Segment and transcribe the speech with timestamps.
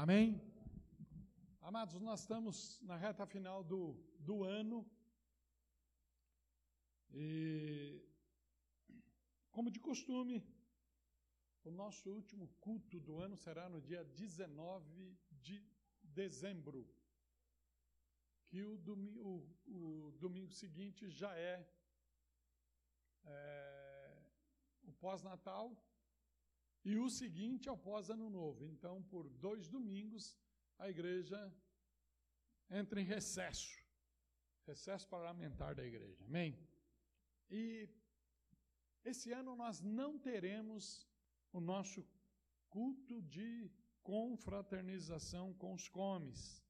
[0.00, 0.40] Amém?
[1.60, 4.88] Amados, nós estamos na reta final do, do ano.
[7.12, 8.00] E,
[9.50, 10.36] como de costume,
[11.64, 15.66] o nosso último culto do ano será no dia 19 de
[16.00, 16.88] dezembro,
[18.46, 21.68] que o domingo, o, o domingo seguinte já é,
[23.24, 24.16] é
[24.84, 25.76] o pós-natal
[26.84, 28.66] e o seguinte é o pós-ano novo.
[28.66, 30.38] Então, por dois domingos,
[30.78, 31.52] a igreja
[32.70, 33.78] entra em recesso
[34.68, 36.24] recesso parlamentar da igreja.
[36.26, 36.50] Amém?
[37.50, 37.88] E
[39.02, 41.08] esse ano nós não teremos
[41.52, 42.06] o nosso
[42.68, 43.70] culto de
[44.02, 46.62] confraternização com os comes.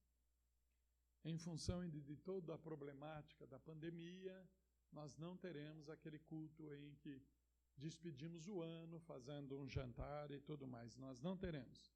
[1.24, 4.36] Em função de toda a problemática da pandemia,
[4.92, 7.20] nós não teremos aquele culto em que
[7.78, 10.96] despedimos o ano fazendo um jantar e tudo mais.
[10.96, 11.92] Nós não teremos.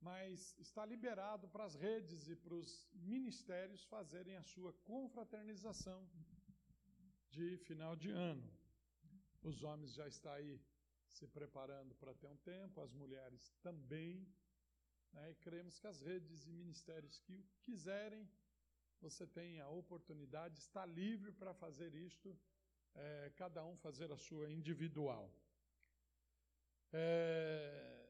[0.00, 6.08] Mas está liberado para as redes e para os ministérios fazerem a sua confraternização
[7.30, 8.50] de final de ano.
[9.42, 10.60] Os homens já estão aí
[11.08, 14.26] se preparando para ter um tempo, as mulheres também.
[15.12, 15.30] Né?
[15.30, 18.28] E cremos que as redes e ministérios que quiserem,
[19.00, 22.36] você tem a oportunidade, está livre para fazer isto
[22.94, 25.30] é, cada um fazer a sua individual.
[26.92, 28.08] É,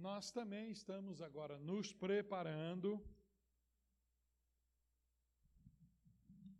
[0.00, 3.02] nós também estamos agora nos preparando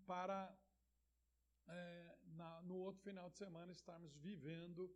[0.07, 0.57] para
[1.67, 4.91] é, na, no outro final de semana estarmos vivendo,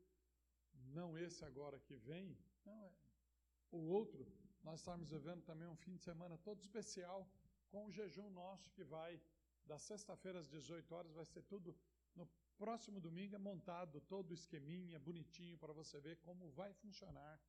[0.73, 2.93] não esse agora que vem, não é
[3.71, 4.27] o outro,
[4.63, 7.29] nós estamos vivendo também um fim de semana todo especial
[7.69, 9.21] com o jejum nosso que vai
[9.67, 11.77] das sexta-feira às 18 horas, vai ser tudo
[12.15, 17.41] no Próximo domingo é montado todo o esqueminha bonitinho para você ver como vai funcionar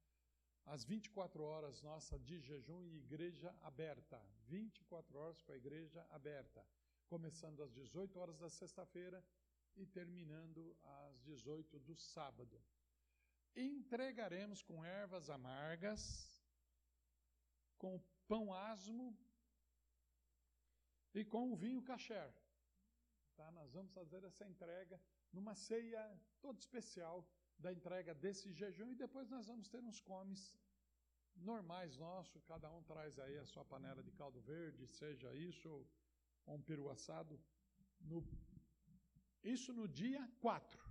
[0.65, 4.21] as 24 horas nossa de jejum e igreja aberta.
[4.47, 6.65] 24 horas com a igreja aberta,
[7.07, 9.23] começando às 18 horas da sexta-feira
[9.75, 12.61] e terminando às 18 do sábado.
[13.55, 16.01] Entregaremos com ervas amargas,
[17.77, 19.15] com pão asmo
[21.13, 22.33] e com o vinho caché.
[23.35, 23.51] Tá?
[23.51, 24.99] Nós vamos fazer essa entrega
[25.31, 26.03] numa ceia
[26.41, 27.27] toda especial
[27.57, 30.41] da entrega desse jejum e depois nós vamos ter uns comes
[31.35, 35.69] normais nossos, cada um traz aí a sua panela de caldo verde, seja isso
[36.45, 37.39] ou um peru assado.
[37.99, 38.21] No,
[39.43, 40.83] isso no dia 4.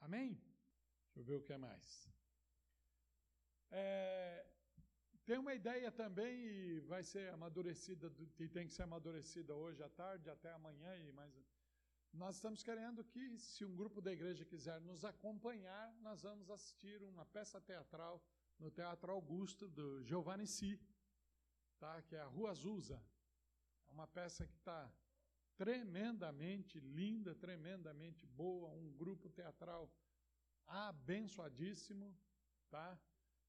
[0.00, 0.34] Amém?
[1.04, 2.08] Deixa eu ver o que é mais.
[3.70, 4.49] É,
[5.30, 9.88] tem uma ideia também e vai ser amadurecida, e tem que ser amadurecida hoje à
[9.88, 11.32] tarde, até amanhã e mais.
[12.12, 17.00] Nós estamos querendo que, se um grupo da igreja quiser nos acompanhar, nós vamos assistir
[17.04, 18.20] uma peça teatral
[18.58, 20.76] no Teatro Augusto do Giovanni Si,
[21.78, 22.02] tá?
[22.02, 23.00] que é a Rua Azusa.
[23.88, 24.92] É uma peça que está
[25.56, 29.88] tremendamente linda, tremendamente boa, um grupo teatral
[30.66, 32.18] abençoadíssimo,
[32.68, 32.98] tá?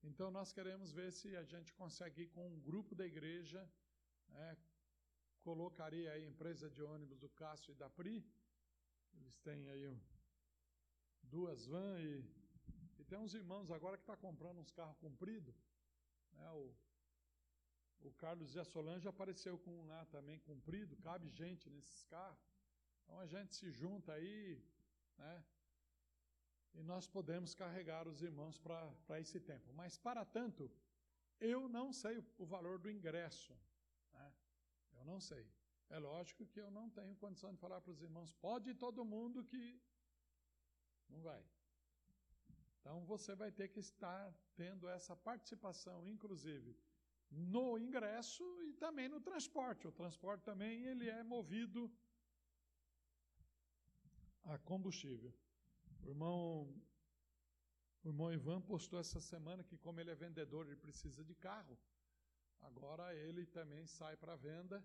[0.04, 3.70] Então, nós queremos ver se a gente consegue com um grupo da igreja,
[4.30, 4.58] né,
[5.42, 8.26] colocaria aí a empresa de ônibus do Cássio e da Pri,
[9.14, 9.96] eles têm aí
[11.22, 12.26] duas vans e,
[13.00, 15.56] e tem uns irmãos agora que estão tá comprando uns carros compridos,
[16.34, 16.74] né, o,
[18.02, 22.40] o Carlos e a Solange apareceu com um lá também comprido, cabe gente nesses carros,
[23.04, 24.60] então a gente se junta aí,
[25.18, 25.46] né,
[26.74, 29.74] e nós podemos carregar os irmãos para esse tempo.
[29.74, 30.72] Mas, para tanto,
[31.40, 33.54] eu não sei o valor do ingresso.
[34.14, 34.34] Né?
[34.94, 35.46] Eu não sei.
[35.90, 39.44] É lógico que eu não tenho condição de falar para os irmãos, pode todo mundo
[39.44, 39.82] que.
[41.10, 41.44] Não vai.
[42.80, 46.76] Então você vai ter que estar tendo essa participação, inclusive,
[47.30, 49.88] no ingresso e também no transporte.
[49.88, 51.92] O transporte também ele é movido
[54.44, 55.34] a combustível.
[56.04, 56.74] O irmão,
[58.04, 61.78] o irmão Ivan postou essa semana que, como ele é vendedor, ele precisa de carro.
[62.62, 64.84] Agora ele também sai para venda.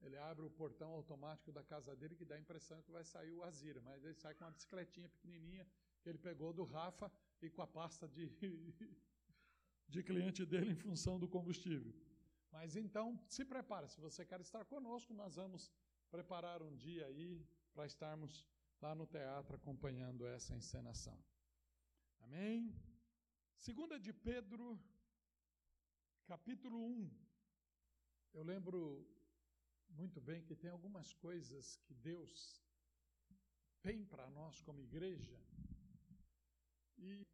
[0.00, 3.32] Ele abre o portão automático da casa dele que dá a impressão que vai sair
[3.32, 5.66] o Azira, mas ele sai com uma bicicletinha pequenininha
[6.02, 8.28] que ele pegou do Rafa e com a pasta de,
[9.88, 11.94] de cliente dele em função do combustível.
[12.52, 15.72] Mas então, se prepara, se você quer estar conosco, nós vamos
[16.10, 18.46] preparar um dia aí para estarmos
[18.84, 21.18] lá no teatro acompanhando essa encenação.
[22.24, 22.56] Amém?
[23.66, 24.78] Segunda de Pedro,
[26.26, 27.10] capítulo 1.
[28.34, 28.80] Eu lembro
[29.88, 32.62] muito bem que tem algumas coisas que Deus
[33.80, 35.38] tem para nós como igreja.
[36.98, 37.26] E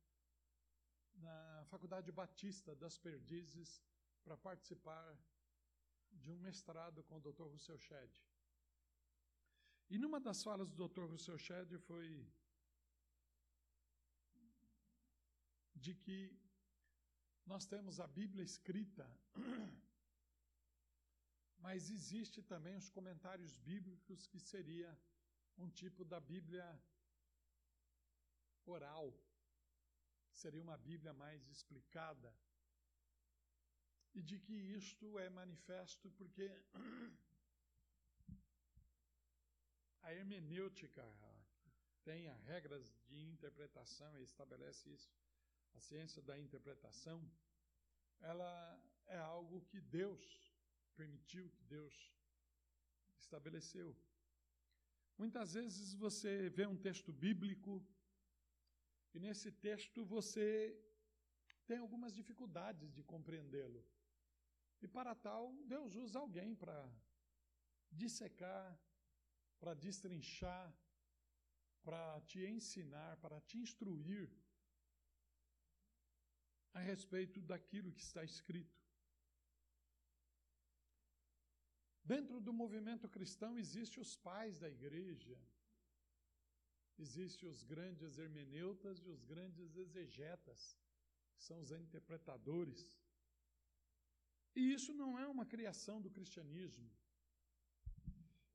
[1.15, 3.83] na Faculdade Batista das Perdizes
[4.23, 5.19] para participar
[6.13, 7.49] de um mestrado com o Dr.
[7.55, 8.13] Rousseau Shedd.
[9.93, 11.05] E numa das falas do Dr.
[11.11, 12.09] Rousseau Shedd foi
[15.75, 16.19] de que
[17.45, 19.05] nós temos a Bíblia escrita,
[21.59, 24.97] mas existe também os comentários bíblicos que seria
[25.59, 26.65] um tipo da Bíblia
[28.65, 29.13] oral,
[30.31, 32.33] seria uma Bíblia mais explicada.
[34.15, 36.49] E de que isto é manifesto porque
[40.03, 41.05] a hermenêutica
[42.03, 45.13] tem regras de interpretação e estabelece isso.
[45.75, 47.19] A ciência da interpretação,
[48.21, 50.23] ela é algo que Deus
[50.97, 51.95] permitiu, que Deus
[53.19, 53.97] estabeleceu.
[55.17, 57.73] Muitas vezes você vê um texto bíblico
[59.15, 60.77] e nesse texto você
[61.67, 63.85] tem algumas dificuldades de compreendê-lo.
[64.83, 66.79] E para tal, Deus usa alguém para
[67.93, 68.79] dissecar,
[69.61, 70.69] para destrinchar,
[71.83, 74.29] para te ensinar, para te instruir
[76.73, 78.79] a respeito daquilo que está escrito.
[82.13, 85.39] Dentro do movimento cristão existem os pais da igreja,
[86.99, 90.77] existem os grandes hermeneutas e os grandes exegetas,
[91.37, 92.99] que são os interpretadores.
[94.57, 96.91] E isso não é uma criação do cristianismo.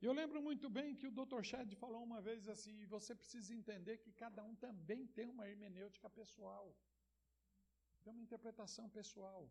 [0.02, 1.42] Eu lembro muito bem que o Dr.
[1.42, 6.10] Shedd falou uma vez assim: você precisa entender que cada um também tem uma hermenêutica
[6.10, 6.76] pessoal,
[8.04, 9.50] tem uma interpretação pessoal.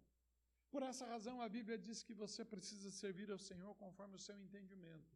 [0.71, 4.37] Por essa razão, a Bíblia diz que você precisa servir ao Senhor conforme o seu
[4.45, 5.13] entendimento.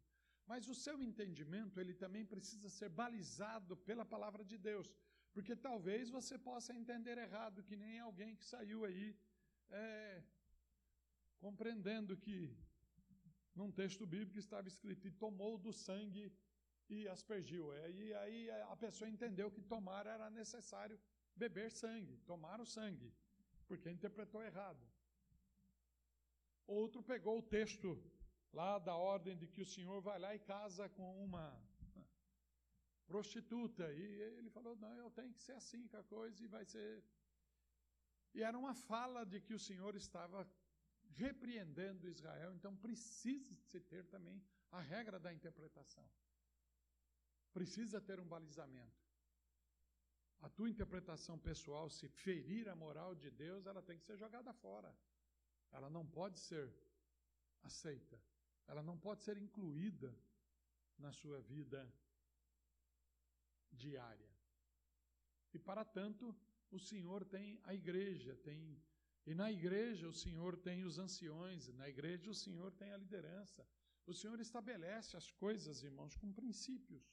[0.47, 4.87] Mas o seu entendimento, ele também precisa ser balizado pela palavra de Deus.
[5.33, 9.15] Porque talvez você possa entender errado, que nem alguém que saiu aí
[9.69, 10.23] é,
[11.39, 12.35] compreendendo que
[13.55, 16.31] num texto bíblico estava escrito e tomou do sangue
[16.89, 17.73] e aspergiu.
[17.73, 20.99] É, e aí a pessoa entendeu que tomar era necessário
[21.35, 23.13] beber sangue, tomar o sangue,
[23.67, 24.83] porque interpretou errado.
[26.65, 27.89] Outro pegou o texto
[28.53, 31.45] lá da ordem de que o senhor vai lá e casa com uma
[33.07, 33.91] prostituta.
[33.91, 34.03] E
[34.37, 37.03] ele falou: não, eu tenho que ser assim com a coisa e vai ser.
[38.33, 40.47] E era uma fala de que o senhor estava
[41.09, 44.41] repreendendo Israel, então precisa se ter também
[44.71, 46.07] a regra da interpretação.
[47.53, 48.99] Precisa ter um balizamento.
[50.41, 54.53] A tua interpretação pessoal, se ferir a moral de Deus, ela tem que ser jogada
[54.53, 54.95] fora.
[55.71, 56.73] Ela não pode ser
[57.61, 58.17] aceita
[58.69, 60.15] ela não pode ser incluída
[60.97, 61.91] na sua vida
[63.71, 64.29] diária.
[65.51, 66.35] E para tanto,
[66.69, 68.79] o Senhor tem a igreja, tem
[69.25, 73.67] e na igreja o Senhor tem os anciões, na igreja o Senhor tem a liderança.
[74.05, 77.05] O Senhor estabelece as coisas, irmãos, com princípios.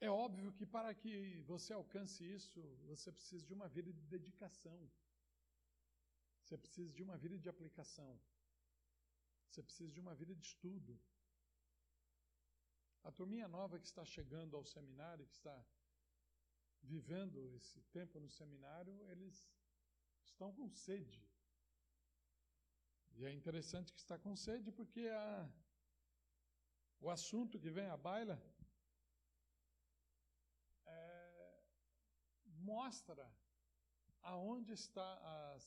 [0.00, 4.80] É óbvio que para que você alcance isso, você precisa de uma vida de dedicação.
[6.42, 8.18] Você precisa de uma vida de aplicação.
[9.48, 10.98] Você precisa de uma vida de estudo.
[13.08, 15.56] A turminha nova que está chegando ao seminário, que está
[16.82, 19.36] vivendo esse tempo no seminário, eles
[20.30, 21.20] estão com sede.
[23.16, 25.50] E é interessante que está com sede porque a,
[27.00, 28.38] o assunto que vem à baila
[32.74, 33.26] mostra
[34.20, 35.08] aonde está
[35.54, 35.64] as,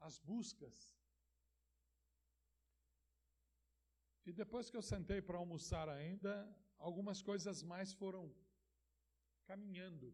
[0.00, 0.94] as buscas.
[4.28, 6.32] E depois que eu sentei para almoçar ainda,
[6.78, 8.34] algumas coisas mais foram
[9.44, 10.12] caminhando,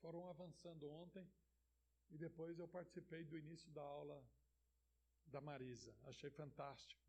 [0.00, 1.28] foram avançando ontem,
[2.08, 4.24] e depois eu participei do início da aula
[5.26, 5.92] da Marisa.
[6.04, 7.02] Achei fantástico.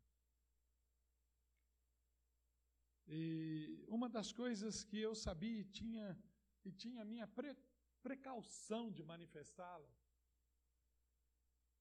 [3.06, 6.18] E uma das coisas que eu sabia e tinha
[6.64, 7.56] e tinha minha pre,
[8.02, 9.90] precaução de manifestá-la,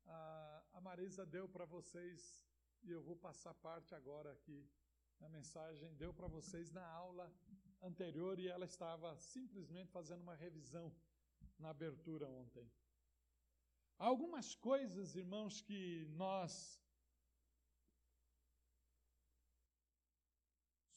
[0.06, 2.47] a, a Marisa deu para vocês,
[2.88, 4.58] e eu vou passar parte agora aqui
[5.20, 7.26] na mensagem, deu para vocês na aula
[7.82, 10.86] anterior e ela estava simplesmente fazendo uma revisão
[11.60, 12.66] na abertura ontem.
[14.00, 15.82] Há algumas coisas, irmãos, que
[16.24, 16.52] nós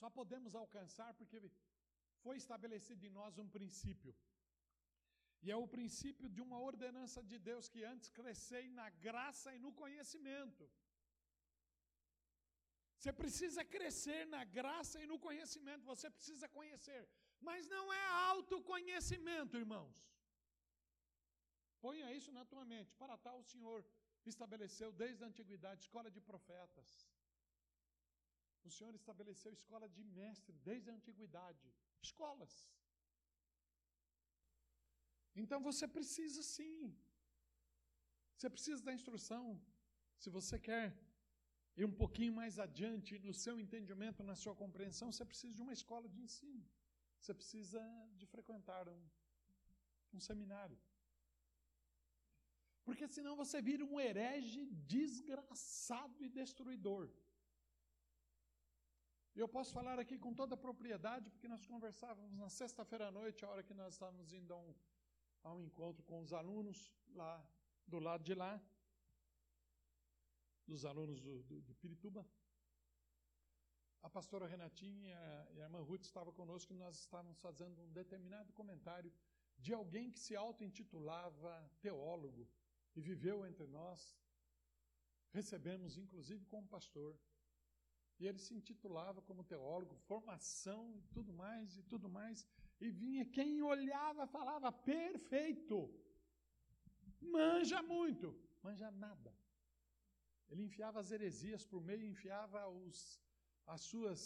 [0.01, 1.39] só podemos alcançar porque
[2.25, 4.15] foi estabelecido em nós um princípio.
[5.43, 9.59] E é o princípio de uma ordenança de Deus que antes crescei na graça e
[9.59, 10.71] no conhecimento.
[13.01, 17.03] Você precisa crescer na graça e no conhecimento, você precisa conhecer.
[17.49, 19.99] Mas não é autoconhecimento, irmãos.
[21.85, 22.93] Ponha isso na tua mente.
[23.03, 23.81] Para tal, o Senhor
[24.33, 26.91] estabeleceu desde a antiguidade escola de profetas.
[28.69, 31.67] O Senhor estabeleceu escola de mestre desde a antiguidade.
[32.09, 32.55] Escolas.
[35.43, 36.79] Então você precisa sim.
[38.35, 39.45] Você precisa da instrução.
[40.23, 40.87] Se você quer
[41.77, 45.73] ir um pouquinho mais adiante no seu entendimento, na sua compreensão, você precisa de uma
[45.73, 46.65] escola de ensino.
[47.21, 47.81] Você precisa
[48.19, 49.03] de frequentar um,
[50.15, 50.79] um seminário.
[52.85, 57.09] Porque senão você vira um herege desgraçado e destruidor.
[59.37, 63.45] Eu posso falar aqui com toda a propriedade, porque nós conversávamos na sexta-feira à noite,
[63.45, 64.75] a hora que nós estávamos indo a um,
[65.45, 67.33] a um encontro com os alunos lá
[67.87, 68.61] do lado de lá
[70.71, 72.23] dos alunos do, do, de Pirituba.
[74.07, 75.19] A pastora Renatinha
[75.55, 79.13] e a irmã Ruth estavam conosco e nós estávamos fazendo um determinado comentário
[79.65, 81.53] de alguém que se auto-intitulava
[81.87, 82.49] teólogo
[82.97, 84.01] e viveu entre nós.
[85.33, 87.13] Recebemos, inclusive, como pastor.
[88.21, 92.47] E ele se intitulava como teólogo, formação e tudo mais, e tudo mais.
[92.81, 95.79] E vinha quem olhava falava perfeito.
[97.21, 98.27] Manja muito,
[98.63, 99.35] manja nada.
[100.51, 103.21] Ele enfiava as heresias por meio, enfiava os,
[103.67, 104.23] as suas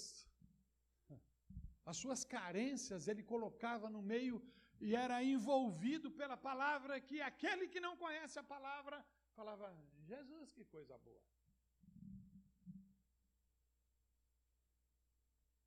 [1.90, 4.36] as suas carências, ele colocava no meio
[4.80, 8.96] e era envolvido pela palavra que aquele que não conhece a palavra
[9.38, 9.66] falava:
[10.10, 11.22] Jesus, que coisa boa.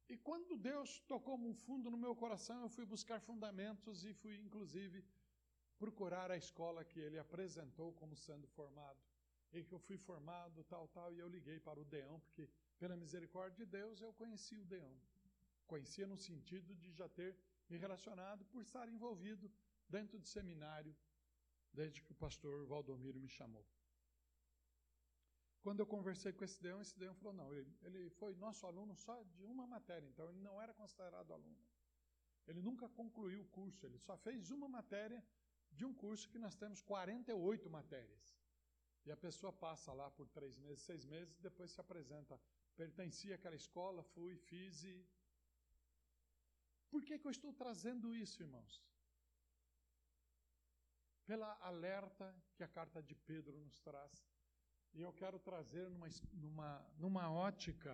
[0.09, 4.35] E quando Deus tocou um fundo no meu coração, eu fui buscar fundamentos e fui,
[4.45, 5.05] inclusive,
[5.77, 8.99] procurar a escola que ele apresentou como sendo formado
[9.53, 12.95] em que eu fui formado, tal, tal, e eu liguei para o Deão, porque pela
[12.95, 14.93] misericórdia de Deus eu conheci o Deão.
[15.65, 17.35] Conhecia no sentido de já ter
[17.69, 19.51] me relacionado por estar envolvido
[19.89, 20.95] dentro de seminário
[21.73, 23.65] desde que o pastor Valdomiro me chamou.
[25.61, 28.95] Quando eu conversei com esse Deão, esse Deão falou: não, ele, ele foi nosso aluno
[28.95, 31.57] só de uma matéria, então ele não era considerado aluno.
[32.47, 35.21] Ele nunca concluiu o curso, ele só fez uma matéria
[35.71, 38.36] de um curso que nós temos 48 matérias.
[39.07, 42.37] E a pessoa passa lá por três meses, seis meses, depois se apresenta.
[42.75, 44.95] Pertencia àquela escola, fui, fiz e.
[46.91, 48.73] Por que, que eu estou trazendo isso, irmãos?
[51.25, 54.27] Pela alerta que a carta de Pedro nos traz.
[54.93, 57.93] E eu quero trazer numa, numa, numa ótica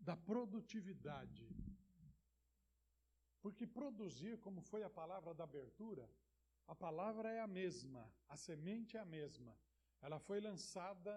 [0.00, 1.48] da produtividade.
[3.40, 6.10] Porque produzir, como foi a palavra da abertura,
[6.66, 9.56] a palavra é a mesma, a semente é a mesma.
[10.06, 11.14] Ela foi lançada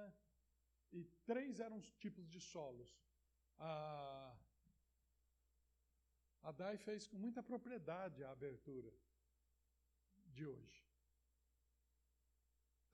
[0.97, 2.91] e três eram os tipos de solos.
[3.59, 4.35] A,
[6.41, 8.91] a DAI fez com muita propriedade a abertura
[10.35, 10.79] de hoje.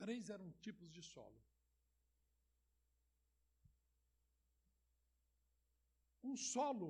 [0.03, 1.41] Três eram tipos de solo.
[6.21, 6.89] Um solo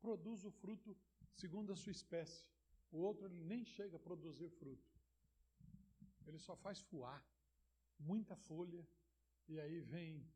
[0.00, 0.96] produz o fruto
[1.42, 2.46] segundo a sua espécie.
[2.92, 4.92] O outro ele nem chega a produzir fruto.
[6.24, 7.20] Ele só faz fuar
[7.98, 8.86] muita folha,
[9.48, 10.28] e aí vem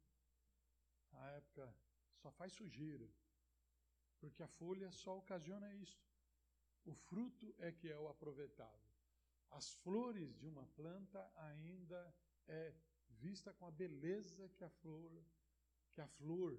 [1.12, 1.74] a época,
[2.14, 3.08] só faz sujeira,
[4.18, 6.00] porque a folha só ocasiona isso.
[6.84, 8.90] O fruto é que é o aproveitável.
[9.50, 12.14] As flores de uma planta ainda
[12.46, 12.74] é
[13.08, 15.24] vista com a beleza que a flor,
[15.92, 16.58] que a flor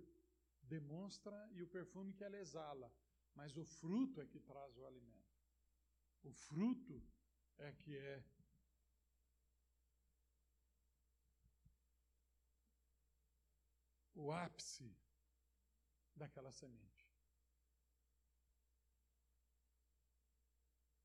[0.64, 2.94] demonstra e o perfume que ela exala,
[3.34, 5.22] mas o fruto é que traz o alimento.
[6.24, 7.02] O fruto
[7.58, 8.24] é que é
[14.24, 14.88] o ápice
[16.16, 17.04] daquela semente.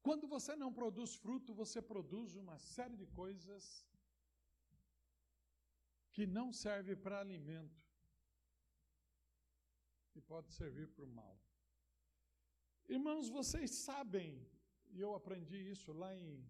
[0.06, 3.62] Quando você não produz fruto, você produz uma série de coisas
[6.12, 7.82] que não serve para alimento
[10.14, 11.35] e pode servir para o mal.
[12.88, 14.28] Irmãos, vocês sabem,
[14.92, 16.49] e eu aprendi isso lá em,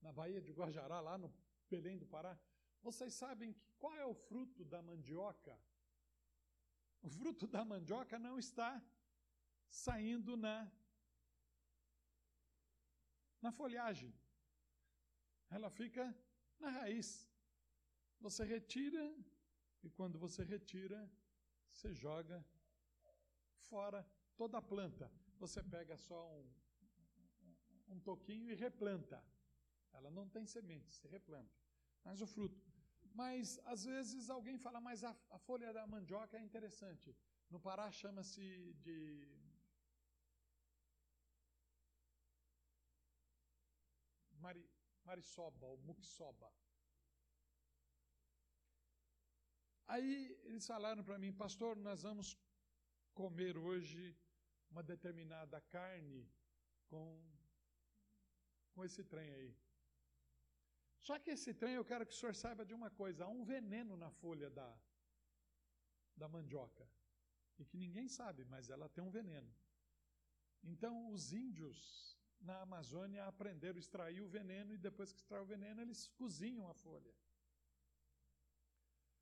[0.00, 1.34] na Baía de Guajará, lá no
[1.68, 2.38] Belém do Pará,
[2.80, 5.58] vocês sabem que, qual é o fruto da mandioca?
[7.06, 8.70] O fruto da mandioca não está
[9.68, 10.56] saindo na
[13.44, 14.12] na folhagem.
[15.50, 16.04] Ela fica
[16.58, 17.08] na raiz.
[18.26, 19.04] Você retira
[19.82, 20.98] e quando você retira,
[21.70, 22.38] você joga
[23.68, 24.00] fora
[24.34, 25.12] toda a planta.
[25.38, 26.50] Você pega só um,
[27.88, 29.22] um, toquinho e replanta.
[29.92, 31.54] Ela não tem semente, você replanta.
[32.02, 32.63] Mas o fruto.
[33.20, 37.16] Mas às vezes alguém fala, mas a, a folha da mandioca é interessante.
[37.48, 38.98] No Pará chama-se de
[44.44, 44.68] mari,
[45.04, 46.52] marisoba ou muxoba.
[49.86, 52.36] Aí eles falaram para mim, pastor, nós vamos
[53.12, 54.16] comer hoje
[54.70, 56.28] uma determinada carne
[56.88, 57.04] com,
[58.72, 59.63] com esse trem aí.
[61.06, 63.44] Só que esse trem eu quero que o senhor saiba de uma coisa: há um
[63.54, 64.68] veneno na folha da,
[66.20, 66.86] da mandioca.
[67.58, 69.52] E que ninguém sabe, mas ela tem um veneno.
[70.72, 71.78] Então os índios
[72.48, 76.66] na Amazônia aprenderam a extrair o veneno e depois que extrai o veneno, eles cozinham
[76.68, 77.14] a folha.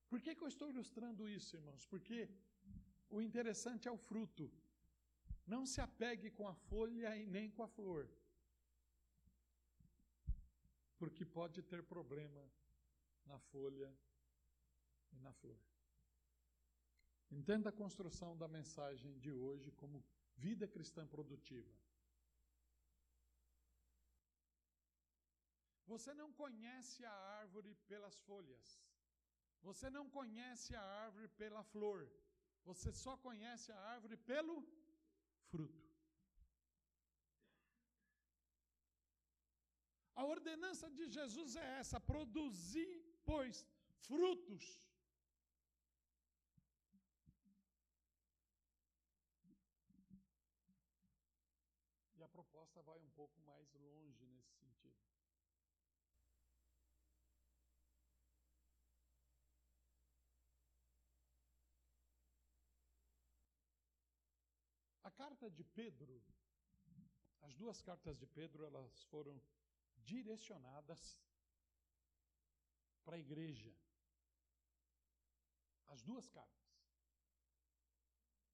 [0.09, 1.85] Por que, que eu estou ilustrando isso, irmãos?
[1.93, 2.19] Porque
[3.17, 4.47] o interessante é o fruto.
[5.47, 8.09] Não se apegue com a folha e nem com a flor.
[11.03, 12.43] Porque pode ter problema
[13.31, 13.89] na folha
[15.15, 15.59] e na flor.
[17.39, 20.05] Entenda a construção da mensagem de hoje como
[20.37, 21.75] vida cristã produtiva.
[25.93, 28.81] Você não conhece a árvore pelas folhas.
[29.69, 32.09] Você não conhece a árvore pela flor.
[32.65, 34.65] Você só conhece a árvore pelo
[35.51, 35.82] fruto.
[40.15, 43.67] A ordenança de Jesus é essa: produzir, pois,
[44.07, 44.65] frutos.
[52.17, 55.01] E a proposta vai um pouco mais longe nesse sentido.
[65.03, 66.23] A carta de Pedro,
[67.41, 69.41] as duas cartas de Pedro, elas foram
[70.05, 71.03] direcionadas
[73.05, 73.73] para a igreja.
[75.89, 76.63] As duas cartas.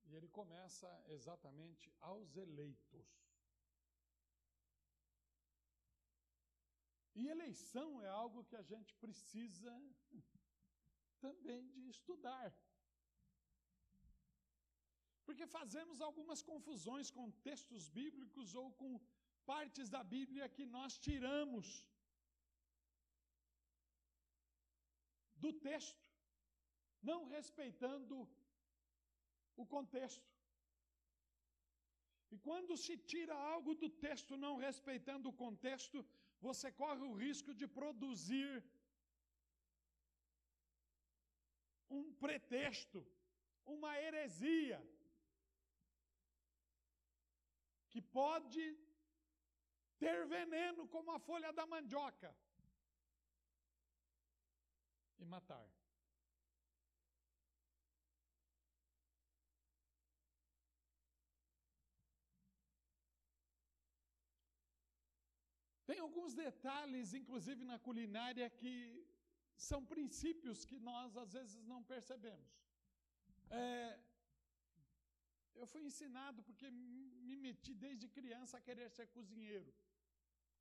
[0.04, 3.08] E ele começa exatamente aos eleitos.
[7.14, 9.72] E eleição é algo que a gente precisa
[11.20, 12.50] também de estudar.
[15.26, 18.98] Porque fazemos algumas confusões com textos bíblicos ou com
[19.50, 21.66] partes da Bíblia que nós tiramos
[25.44, 26.06] do texto,
[27.10, 28.16] não respeitando
[29.62, 30.28] o contexto.
[32.32, 35.98] E quando se tira algo do texto não respeitando o contexto,
[36.46, 38.52] você corre o risco de produzir
[41.98, 43.00] um pretexto,
[43.76, 44.78] uma heresia
[47.90, 48.62] que pode
[49.98, 52.30] ter veneno como a folha da mandioca
[55.18, 55.66] e matar.
[65.88, 68.72] Tem alguns detalhes, inclusive na culinária, que
[69.68, 72.52] são princípios que nós às vezes não percebemos.
[73.50, 73.98] É,
[75.72, 79.72] fui ensinado porque me meti desde criança a querer ser cozinheiro.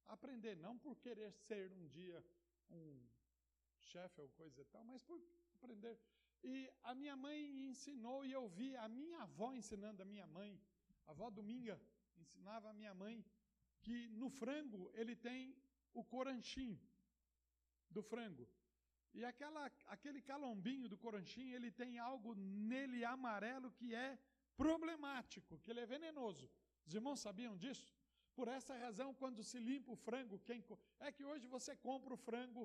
[0.07, 2.23] Aprender, não por querer ser um dia
[2.69, 3.07] um
[3.79, 5.21] chefe ou coisa e tal, mas por
[5.55, 5.97] aprender.
[6.43, 7.39] E a minha mãe
[7.69, 10.59] ensinou e eu vi a minha avó ensinando a minha mãe,
[11.07, 11.79] a avó Dominga
[12.17, 13.25] ensinava a minha mãe
[13.81, 15.55] que no frango ele tem
[15.93, 16.79] o coranchinho
[17.89, 18.47] do frango.
[19.13, 24.19] E aquela, aquele calombinho do coranchinho, ele tem algo nele amarelo que é
[24.63, 26.45] problemático, que ele é venenoso.
[26.87, 27.87] Os irmãos sabiam disso?
[28.37, 30.59] Por essa razão, quando se limpa o frango, quem
[30.99, 32.63] é que hoje você compra o frango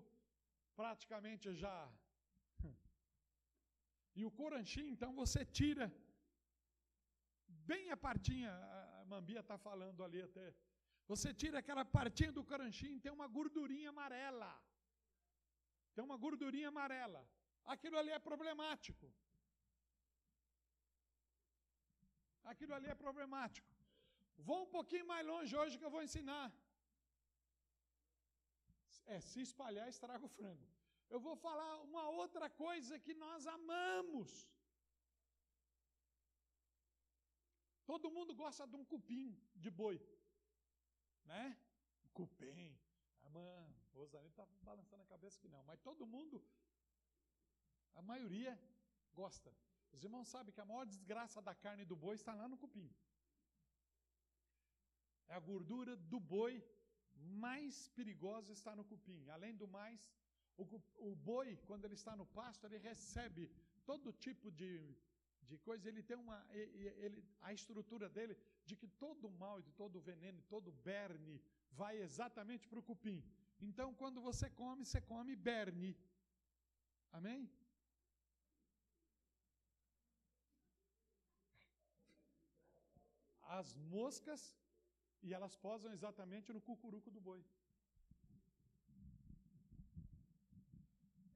[0.81, 1.79] praticamente já.
[4.21, 5.85] E o coranchinho, então você tira
[7.71, 8.51] bem a partinha,
[9.01, 10.55] a Mambia está falando ali até.
[11.13, 14.53] Você tira aquela partinha do coranchinho, tem uma gordurinha amarela.
[15.95, 17.27] Tem uma gordurinha amarela.
[17.65, 19.11] Aquilo ali é problemático.
[22.51, 23.71] Aquilo ali é problemático.
[24.49, 26.47] Vou um pouquinho mais longe hoje que eu vou ensinar.
[29.07, 30.67] É, se espalhar, estraga o frango.
[31.15, 34.31] Eu vou falar uma outra coisa que nós amamos.
[37.91, 39.97] Todo mundo gosta de um cupim de boi,
[41.25, 41.45] né?
[42.19, 42.79] Cupim.
[43.23, 43.45] A irmã
[43.95, 46.43] Rosane está balançando a cabeça que não, mas todo mundo,
[47.95, 48.59] a maioria,
[49.13, 49.53] gosta.
[49.95, 52.89] Os irmãos sabem que a maior desgraça da carne do boi está lá no cupim.
[55.29, 56.55] É a gordura do boi
[57.45, 59.23] mais perigosa está no cupim.
[59.37, 60.01] Além do mais,
[60.63, 60.65] O,
[61.09, 63.43] o boi, quando ele está no pasto, ele recebe
[63.89, 64.71] todo tipo de,
[65.49, 66.39] de coisa, ele tem uma.
[66.51, 68.35] Ele, a estrutura dele
[68.69, 71.37] de que todo o mal de todo o veneno, todo o berne
[71.81, 73.19] vai exatamente para o cupim.
[73.69, 75.91] Então, quando você come, você come berne.
[77.19, 77.41] Amém?
[83.59, 84.43] As moscas,
[85.27, 87.43] e elas posam exatamente no cucuruco do boi.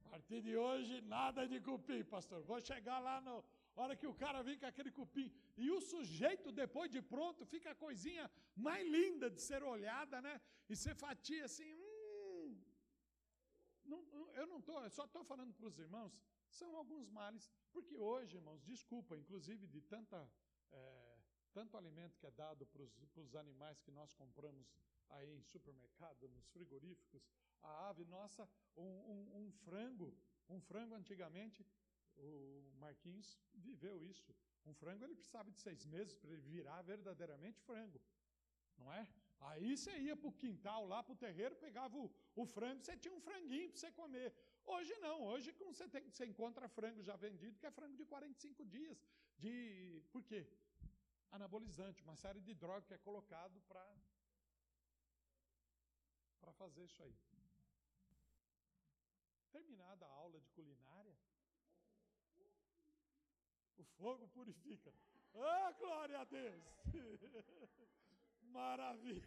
[0.05, 2.39] A partir de hoje, nada de cupim, pastor.
[2.51, 3.33] Vou chegar lá na
[3.81, 5.27] hora que o cara vem com aquele cupim.
[5.63, 8.25] E o sujeito, depois de pronto, fica a coisinha
[8.67, 10.35] mais linda de ser olhada, né?
[10.69, 11.71] E você fatia assim.
[11.73, 12.57] Hum.
[13.91, 13.99] Não,
[14.39, 16.13] eu não estou, só estou falando para os irmãos.
[16.59, 17.45] São alguns males.
[17.71, 20.19] Porque hoje, irmãos, desculpa, inclusive de tanta.
[20.71, 21.06] É,
[21.57, 22.83] tanto alimento que é dado para
[23.25, 24.67] os animais que nós compramos
[25.09, 27.23] aí em supermercado, nos frigoríficos,
[27.63, 30.15] a ave nossa, um, um, um frango,
[30.47, 31.65] um frango antigamente,
[32.15, 34.35] o Marquinhos viveu isso.
[34.67, 37.99] Um frango ele precisava de seis meses para ele virar verdadeiramente frango,
[38.77, 39.07] não é?
[39.39, 42.95] Aí você ia para o quintal, lá para o terreiro, pegava o, o frango, você
[42.97, 44.31] tinha um franguinho para você comer.
[44.63, 48.63] Hoje não, hoje você, tem, você encontra frango já vendido, que é frango de 45
[48.65, 49.03] dias.
[49.39, 50.47] De, por quê?
[51.37, 53.85] Anabolizante, uma série de drogas que é colocado para
[56.53, 57.15] fazer isso aí
[59.51, 61.17] terminada a aula de culinária,
[63.77, 64.93] o fogo purifica.
[65.33, 66.63] Ah, oh, glória a Deus!
[68.41, 69.23] Maravilha!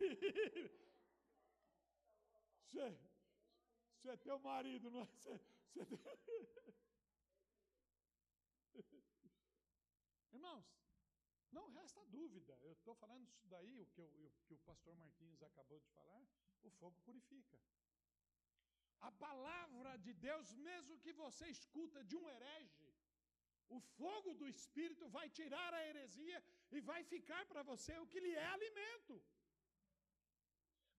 [2.66, 5.06] Você, é teu marido, não é?
[5.06, 5.40] Você,
[5.74, 5.98] você
[10.32, 10.64] Irmãos,
[11.56, 14.10] não resta dúvida, eu estou falando isso daí, o que, eu,
[14.46, 16.22] que o pastor Marquinhos acabou de falar,
[16.62, 17.58] o fogo purifica.
[19.08, 22.88] A palavra de Deus, mesmo que você escuta de um herege,
[23.76, 26.38] o fogo do Espírito vai tirar a heresia
[26.70, 29.14] e vai ficar para você o que lhe é alimento.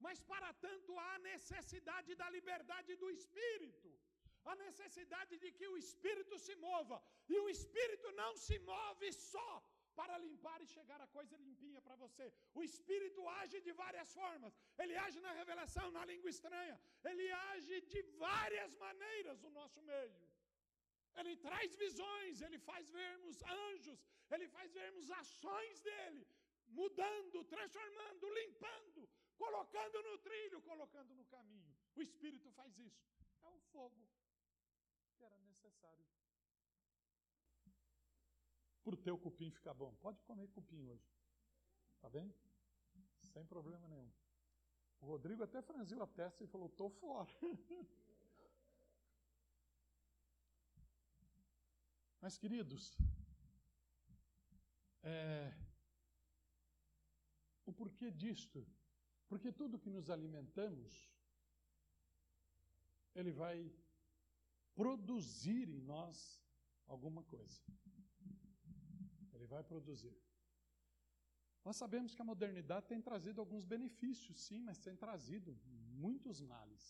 [0.06, 3.90] Mas para tanto há necessidade da liberdade do Espírito,
[4.52, 6.98] a necessidade de que o Espírito se mova,
[7.30, 9.52] e o Espírito não se move só
[10.00, 12.26] para limpar e chegar a coisa limpinha para você.
[12.54, 14.54] O Espírito age de várias formas.
[14.82, 16.78] Ele age na revelação, na língua estranha.
[17.10, 20.22] Ele age de várias maneiras no nosso meio.
[21.20, 24.00] Ele traz visões, ele faz vermos anjos,
[24.34, 26.26] ele faz vermos ações dele,
[26.68, 31.76] mudando, transformando, limpando, colocando no trilho, colocando no caminho.
[31.96, 33.04] O Espírito faz isso.
[33.44, 34.08] É um fogo
[35.18, 36.06] que era necessário
[38.84, 39.96] para o teu cupim ficar bom.
[39.96, 41.10] Pode comer cupim hoje.
[42.00, 42.34] Tá bem?
[43.22, 44.12] Sem problema nenhum.
[45.00, 47.30] O Rodrigo até franziu a testa e falou: estou fora.
[52.22, 52.98] Mas, queridos,
[55.02, 55.52] é,
[57.66, 58.68] o porquê disto?
[59.28, 61.10] Porque tudo que nos alimentamos,
[63.16, 63.74] ele vai
[64.76, 66.40] produzir em nós
[66.86, 67.62] alguma coisa
[69.54, 70.16] vai produzir.
[71.66, 75.52] Nós sabemos que a modernidade tem trazido alguns benefícios, sim, mas tem trazido
[76.06, 76.86] muitos males.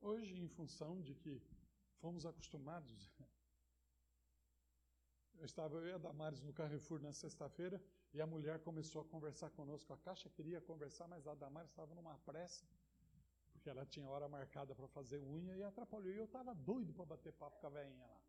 [0.00, 1.34] Hoje, em função de que
[2.00, 3.00] fomos acostumados.
[5.36, 9.04] Eu estava eu e a Damares no Carrefour na sexta-feira e a mulher começou a
[9.04, 9.92] conversar conosco.
[9.92, 12.64] A caixa queria conversar, mas a Damares estava numa pressa,
[13.52, 16.12] porque ela tinha hora marcada para fazer unha e atrapalhou.
[16.12, 18.20] E eu estava doido para bater papo com a velhinha lá.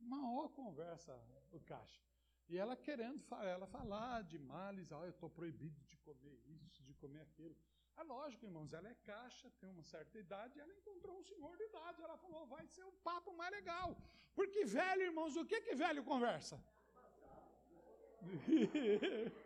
[0.00, 1.14] Uma hora conversa
[1.52, 2.09] o caixa.
[2.50, 3.22] E ela querendo
[3.54, 7.56] ela falar de males, ah, eu estou proibido de comer isso, de comer aquilo.
[7.96, 11.62] É lógico, irmãos, ela é caixa, tem uma certa idade, ela encontrou um senhor de
[11.70, 12.02] idade.
[12.02, 13.96] Ela falou, vai ser um papo mais legal.
[14.34, 16.60] Porque velho, irmãos, o que que velho conversa?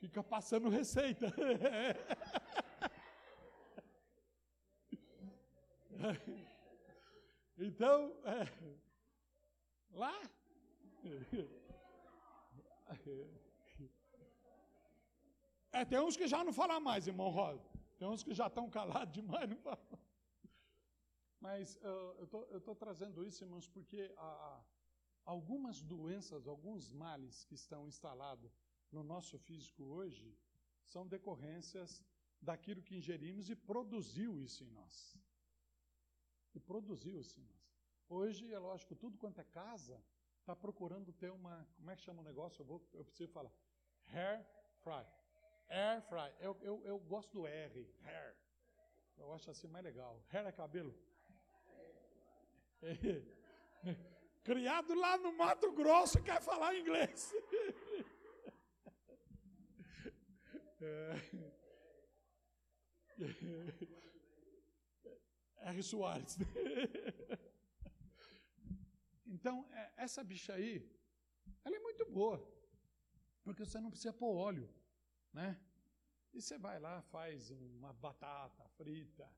[0.00, 1.32] Fica passando receita.
[7.56, 8.40] Então, é,
[9.92, 10.30] lá.
[15.72, 17.68] É, tem uns que já não falam mais, irmão Rosa.
[17.98, 19.98] Tem uns que já estão calados demais, não falam.
[21.40, 24.12] Mas uh, eu estou trazendo isso, irmãos, porque
[25.24, 28.58] algumas doenças, alguns males que estão instalados
[28.90, 30.36] no nosso físico hoje
[30.82, 32.02] são decorrências
[32.40, 35.18] daquilo que ingerimos e produziu isso em nós
[36.54, 37.74] e produziu esse nós.
[38.08, 40.02] Hoje, é lógico, tudo quanto é casa
[40.40, 41.66] está procurando ter uma.
[41.76, 42.62] Como é que chama o negócio?
[42.62, 43.50] Eu, vou, eu preciso falar.
[44.12, 44.46] Hair
[44.82, 45.06] fry.
[45.68, 46.32] Air fry.
[46.38, 47.94] Eu, eu, eu gosto do R.
[48.02, 48.36] Hair.
[49.16, 50.22] Eu acho assim mais legal.
[50.30, 50.94] Hair é cabelo.
[54.44, 57.32] Criado lá no Mato Grosso quer falar inglês.
[60.86, 61.14] É.
[65.64, 65.82] R.
[65.82, 66.38] Soares.
[69.34, 70.88] Então, é, essa bicha aí,
[71.64, 72.38] ela é muito boa,
[73.42, 74.72] porque você não precisa pôr óleo,
[75.32, 75.60] né?
[76.32, 79.28] E você vai lá, faz uma batata frita,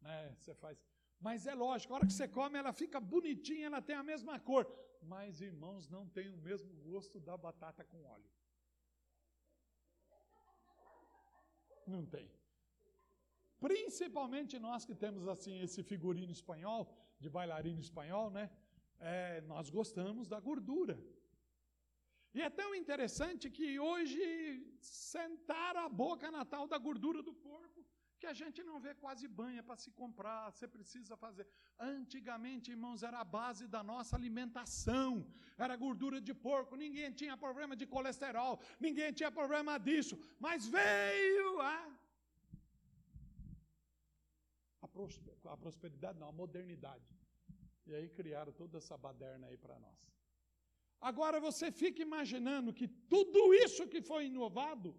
[0.00, 0.34] né?
[0.38, 0.78] Você faz.
[1.20, 4.38] Mas é lógico, a hora que você come, ela fica bonitinha, ela tem a mesma
[4.38, 4.64] cor.
[5.02, 8.30] Mas, irmãos, não tem o mesmo gosto da batata com óleo.
[11.86, 12.30] Não tem.
[13.68, 16.82] Principalmente nós que temos assim esse figurino espanhol,
[17.22, 18.44] de bailarino espanhol, né?
[18.98, 20.96] É, nós gostamos da gordura.
[22.36, 24.22] E é tão interessante que hoje
[24.80, 27.80] sentaram a boca na tal da gordura do porco,
[28.18, 31.46] que a gente não vê quase banha para se comprar, você precisa fazer.
[31.78, 35.10] Antigamente, irmãos, era a base da nossa alimentação,
[35.64, 38.54] era gordura de porco, ninguém tinha problema de colesterol,
[38.86, 41.74] ninguém tinha problema disso, mas veio a
[45.44, 47.04] a prosperidade, não, a modernidade.
[47.86, 50.00] E aí criaram toda essa baderna aí para nós.
[51.00, 54.94] Agora você fica imaginando que tudo isso que foi inovado,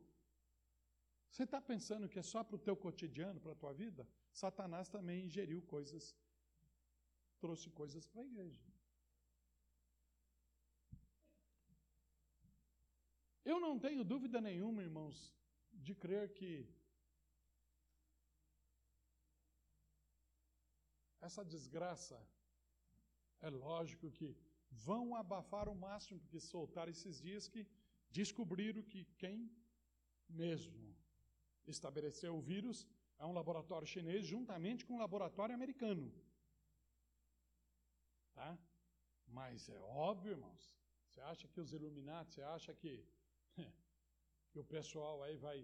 [1.30, 4.08] você está pensando que é só para o teu cotidiano, para a tua vida?
[4.32, 6.16] Satanás também ingeriu coisas,
[7.40, 8.62] trouxe coisas para a igreja.
[13.46, 15.34] Eu não tenho dúvida nenhuma, irmãos,
[15.72, 16.68] de crer que
[21.28, 22.18] essa desgraça,
[23.48, 24.30] é lógico que
[24.88, 27.62] vão abafar o máximo, porque soltaram esses dias que
[28.20, 29.38] descobriram que quem
[30.42, 30.82] mesmo
[31.76, 32.88] estabeleceu o vírus
[33.22, 36.06] é um laboratório chinês juntamente com um laboratório americano.
[38.38, 38.50] Tá?
[39.28, 40.64] Mas é óbvio, irmãos.
[41.08, 42.94] Você acha que os Illuminati, você acha que,
[44.52, 45.60] que o pessoal aí vai,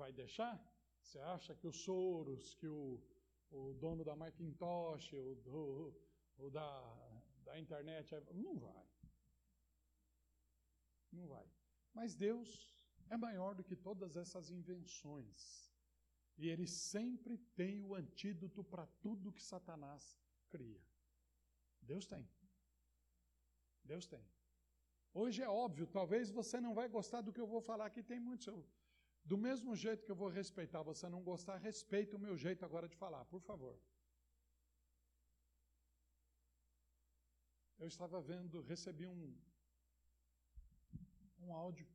[0.00, 0.54] vai deixar?
[1.00, 3.00] Você acha que os Soros, que o,
[3.50, 7.12] o dono da Macintosh, o, do, da,
[7.44, 8.14] da internet.
[8.32, 8.86] Não vai.
[11.12, 11.46] Não vai.
[11.94, 12.50] Mas Deus
[13.08, 15.72] é maior do que todas essas invenções.
[16.36, 20.18] E Ele sempre tem o antídoto para tudo que Satanás
[20.50, 20.82] cria.
[21.80, 22.28] Deus tem.
[23.84, 24.24] Deus tem.
[25.14, 28.20] Hoje é óbvio, talvez você não vai gostar do que eu vou falar aqui, tem
[28.20, 28.46] muitos.
[29.30, 32.88] Do mesmo jeito que eu vou respeitar você não gostar, respeita o meu jeito agora
[32.88, 33.76] de falar, por favor.
[37.76, 39.36] Eu estava vendo, recebi um,
[41.40, 41.88] um áudio,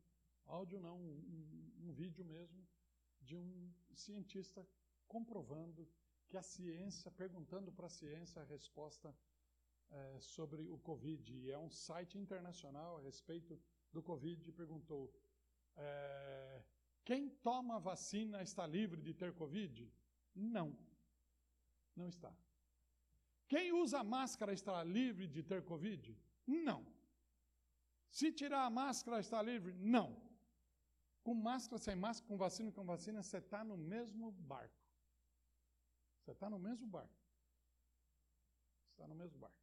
[0.46, 2.68] áudio não, um, um vídeo mesmo,
[3.22, 4.68] de um cientista
[5.08, 5.90] comprovando
[6.28, 9.16] que a ciência, perguntando para a ciência a resposta
[9.90, 11.34] é, sobre o Covid.
[11.34, 13.58] E é um site internacional a respeito
[13.92, 15.14] do Covid perguntou:
[15.78, 16.64] é,
[17.04, 19.92] quem toma vacina está livre de ter Covid?
[20.36, 20.78] Não,
[21.96, 22.34] não está.
[23.48, 26.18] Quem usa máscara está livre de ter Covid?
[26.48, 26.86] Não.
[28.10, 29.74] Se tirar a máscara, está livre?
[29.74, 30.22] Não.
[31.24, 34.82] Com máscara, sem máscara, com vacina, com vacina, você está no mesmo barco.
[36.20, 37.20] Você está no mesmo barco.
[38.84, 39.58] Você está no mesmo barco.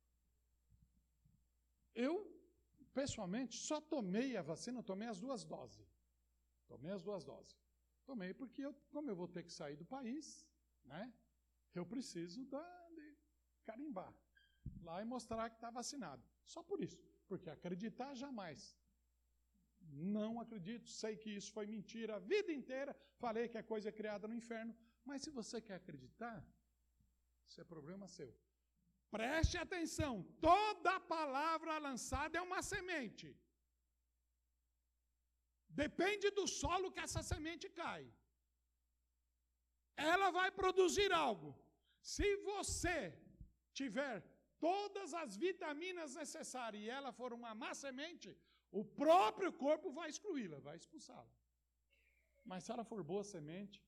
[1.95, 2.15] Eu,
[2.95, 5.98] pessoalmente, só tomei a vacina, tomei as duas doses.
[6.69, 7.57] Tomei as duas doses.
[8.05, 10.47] Tomei porque, eu, como eu vou ter que sair do país,
[10.85, 11.13] né?
[11.75, 13.07] Eu preciso da, de
[13.65, 14.13] carimbar
[14.83, 16.23] lá e mostrar que está vacinado.
[16.45, 16.99] Só por isso.
[17.29, 18.61] Porque acreditar jamais.
[19.91, 22.97] Não acredito, sei que isso foi mentira a vida inteira.
[23.25, 24.75] Falei que é coisa criada no inferno.
[25.05, 26.37] Mas se você quer acreditar,
[27.49, 28.31] isso é problema seu.
[29.11, 33.29] Preste atenção: toda palavra lançada é uma semente.
[35.69, 38.13] Depende do solo que essa semente cai.
[39.97, 41.55] Ela vai produzir algo.
[42.01, 43.17] Se você
[43.73, 44.23] tiver
[44.59, 48.37] todas as vitaminas necessárias e ela for uma má semente,
[48.71, 51.35] o próprio corpo vai excluí-la, vai expulsá-la.
[52.45, 53.83] Mas se ela for boa semente,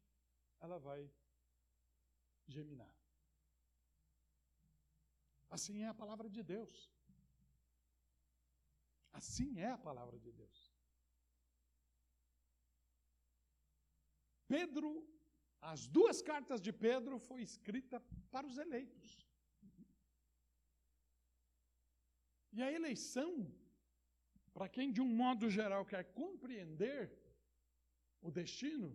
[0.60, 1.10] ela vai
[2.46, 2.94] geminar.
[5.48, 6.90] Assim é a palavra de Deus.
[9.12, 10.69] Assim é a palavra de Deus.
[14.54, 14.90] Pedro,
[15.72, 17.96] as duas cartas de Pedro foi escrita
[18.32, 19.08] para os eleitos.
[22.56, 23.32] E a eleição,
[24.54, 27.02] para quem de um modo geral quer compreender,
[28.28, 28.88] o destino,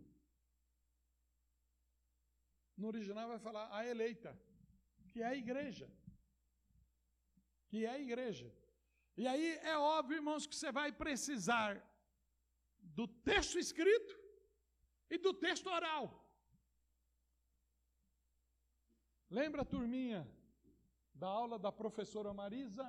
[2.78, 4.32] no original vai falar a eleita,
[5.12, 5.88] que é a igreja.
[7.70, 8.50] Que é a igreja.
[9.22, 11.72] E aí é óbvio, irmãos, que você vai precisar
[13.00, 14.25] do texto escrito
[15.10, 16.04] e do texto oral.
[19.30, 20.28] Lembra, turminha,
[21.14, 22.86] da aula da professora Marisa?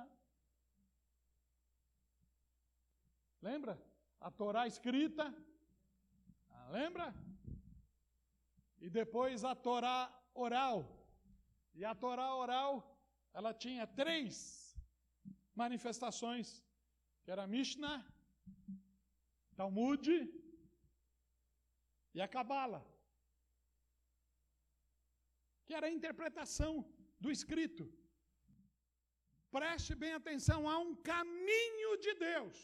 [3.41, 3.81] Lembra?
[4.19, 5.33] A Torá escrita.
[6.49, 7.13] Ah, lembra?
[8.79, 10.77] E depois a Torá oral.
[11.73, 12.99] E a Torá oral,
[13.33, 14.75] ela tinha três
[15.55, 16.63] manifestações,
[17.23, 18.05] que era Mishnah,
[19.55, 20.07] Talmud
[22.17, 22.81] e a Cabala,
[25.65, 26.71] que era a interpretação
[27.23, 27.83] do escrito.
[29.57, 32.57] Preste bem atenção, há um caminho de Deus.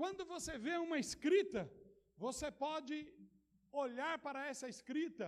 [0.00, 1.62] Quando você vê uma escrita,
[2.26, 2.96] você pode
[3.84, 5.26] olhar para essa escrita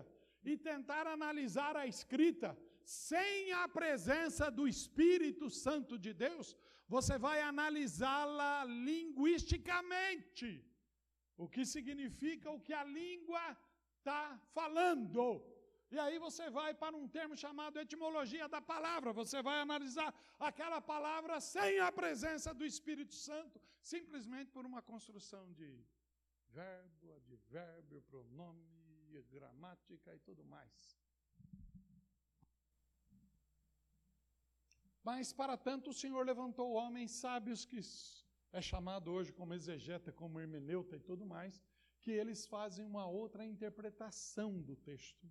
[0.50, 2.50] e tentar analisar a escrita
[2.84, 6.48] sem a presença do Espírito Santo de Deus,
[6.94, 8.52] você vai analisá-la
[8.90, 10.48] linguisticamente.
[11.36, 13.44] O que significa o que a língua
[13.98, 15.22] está falando.
[15.90, 19.12] E aí você vai para um termo chamado etimologia da palavra.
[19.12, 25.44] Você vai analisar aquela palavra sem a presença do Espírito Santo, simplesmente por uma construção
[25.52, 25.68] de
[26.48, 28.76] verbo, advérbio, pronome,
[29.36, 30.96] gramática e tudo mais.
[35.08, 37.80] Mas para tanto o Senhor levantou homens sábios que
[38.58, 41.60] é chamado hoje como exegeta, como hermeneuta e tudo mais,
[42.00, 45.30] que eles fazem uma outra interpretação do texto.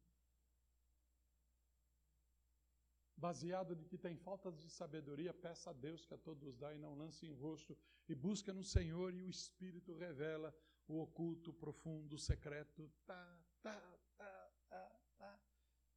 [3.18, 6.78] Baseado de que tem faltas de sabedoria, peça a Deus que a todos dá e
[6.78, 7.76] não lance em rosto,
[8.08, 10.56] e busca no Senhor e o Espírito revela
[10.88, 12.92] o oculto, profundo, secreto.
[13.08, 13.82] Tá, tá,
[14.18, 15.40] tá, tá, tá.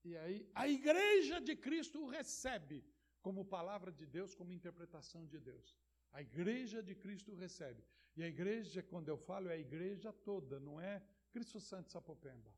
[0.02, 2.82] E aí a igreja de Cristo o recebe
[3.20, 5.76] como palavra de Deus, como interpretação de Deus.
[6.12, 7.82] A igreja de Cristo recebe.
[8.16, 12.52] E a igreja, quando eu falo, é a igreja toda, não é Cristo Santo Sapopemba.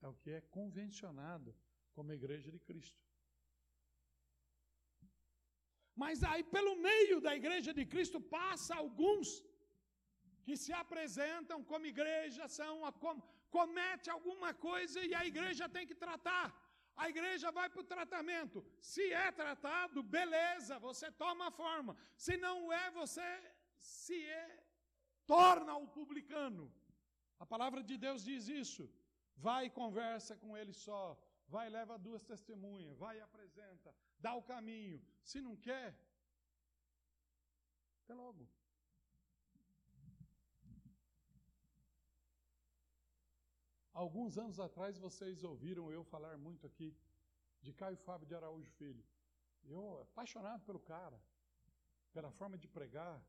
[0.00, 1.54] É o que é convencionado
[1.92, 3.00] como igreja de Cristo.
[5.94, 9.44] Mas aí, pelo meio da igreja de Cristo, passa alguns
[10.44, 15.94] que se apresentam como igreja, são com, comete alguma coisa e a igreja tem que
[15.94, 16.46] tratar.
[16.96, 18.64] A igreja vai para o tratamento.
[18.80, 21.96] Se é tratado, beleza, você toma a forma.
[22.16, 23.28] Se não é, você
[23.78, 24.62] se é,
[25.26, 26.72] torna o publicano.
[27.38, 28.88] A palavra de Deus diz isso.
[29.36, 31.18] Vai e conversa com ele só.
[31.48, 32.96] Vai leva duas testemunhas.
[32.96, 33.94] Vai e apresenta.
[34.18, 35.02] Dá o caminho.
[35.22, 35.98] Se não quer,
[38.04, 38.48] até logo.
[43.92, 46.96] Alguns anos atrás vocês ouviram eu falar muito aqui
[47.60, 49.04] de Caio Fábio de Araújo Filho.
[49.64, 51.20] Eu apaixonado pelo cara,
[52.12, 53.22] pela forma de pregar,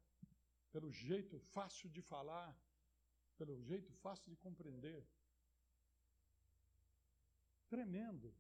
[0.72, 2.56] pelo jeito fácil de falar,
[3.38, 5.06] pelo jeito fácil de compreender.
[7.68, 8.34] Tremendo.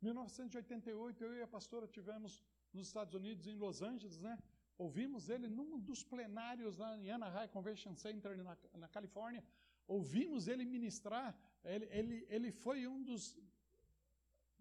[0.00, 4.38] 1988, eu e a pastora tivemos nos Estados Unidos, em Los Angeles, né?
[4.78, 9.44] Ouvimos ele num dos plenários lá em Anaheim Convention Center, na, na Califórnia
[9.96, 11.28] ouvimos ele ministrar,
[11.74, 13.22] ele, ele, ele foi um dos,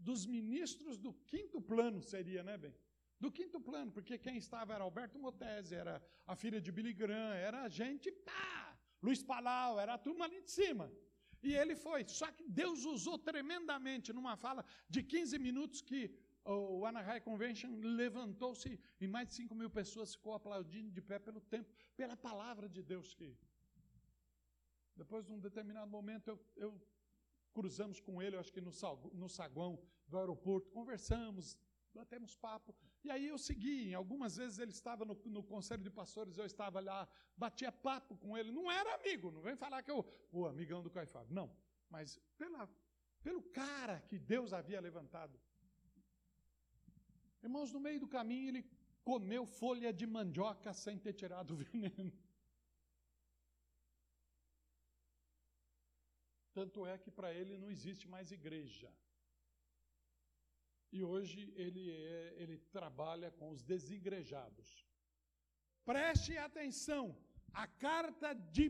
[0.08, 2.76] dos ministros do quinto plano, seria, né, bem?
[3.24, 7.34] Do quinto plano, porque quem estava era Alberto Motese, era a filha de Billy Graham,
[7.50, 8.62] era a gente, pá!
[9.06, 10.92] Luiz Palau, era a turma ali de cima.
[11.42, 12.02] E ele foi.
[12.08, 16.02] Só que Deus usou tremendamente numa fala de 15 minutos que
[16.46, 21.42] o Anaheim Convention levantou-se e mais de 5 mil pessoas ficou aplaudindo de pé pelo
[21.42, 23.38] tempo, pela palavra de Deus que
[24.96, 26.82] depois, num determinado momento, eu, eu
[27.54, 28.72] cruzamos com ele, acho que no,
[29.14, 31.58] no saguão do aeroporto, conversamos,
[31.94, 32.76] batemos papo.
[33.04, 33.94] E aí eu segui.
[33.94, 38.38] Algumas vezes ele estava no, no, conselho de pastores, eu estava lá, batia papo com
[38.38, 38.52] ele.
[38.52, 41.30] Não era amigo, não vem falar que eu, o amigão do Caifás.
[41.30, 41.52] Não.
[41.90, 42.70] Mas pela,
[43.22, 45.40] pelo cara que Deus havia levantado.
[47.44, 48.66] Irmãos, no meio do caminho ele
[49.04, 52.14] comeu folha de mandioca sem ter tirado o veneno.
[56.54, 58.92] Tanto é que para ele não existe mais igreja.
[60.92, 64.86] E hoje ele, é, ele trabalha com os desigrejados.
[65.86, 67.04] Preste atenção,
[67.54, 68.70] a carta de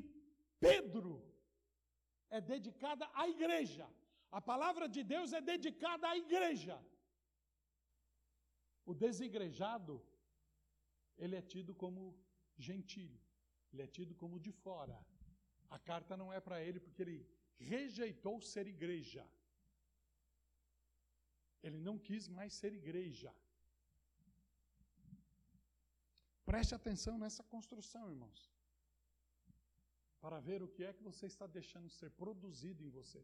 [0.59, 1.13] Pedro
[2.29, 3.87] é dedicada à igreja.
[4.31, 6.77] A palavra de Deus é dedicada à igreja.
[8.85, 9.93] O desigrejado,
[11.17, 12.17] ele é tido como
[12.57, 13.11] gentil,
[13.71, 14.97] ele é tido como de fora.
[15.69, 17.17] A carta não é para ele porque ele
[17.69, 19.23] rejeitou ser igreja.
[21.63, 23.33] Ele não quis mais ser igreja.
[26.43, 28.51] Preste atenção nessa construção, irmãos,
[30.19, 33.23] para ver o que é que você está deixando ser produzido em você.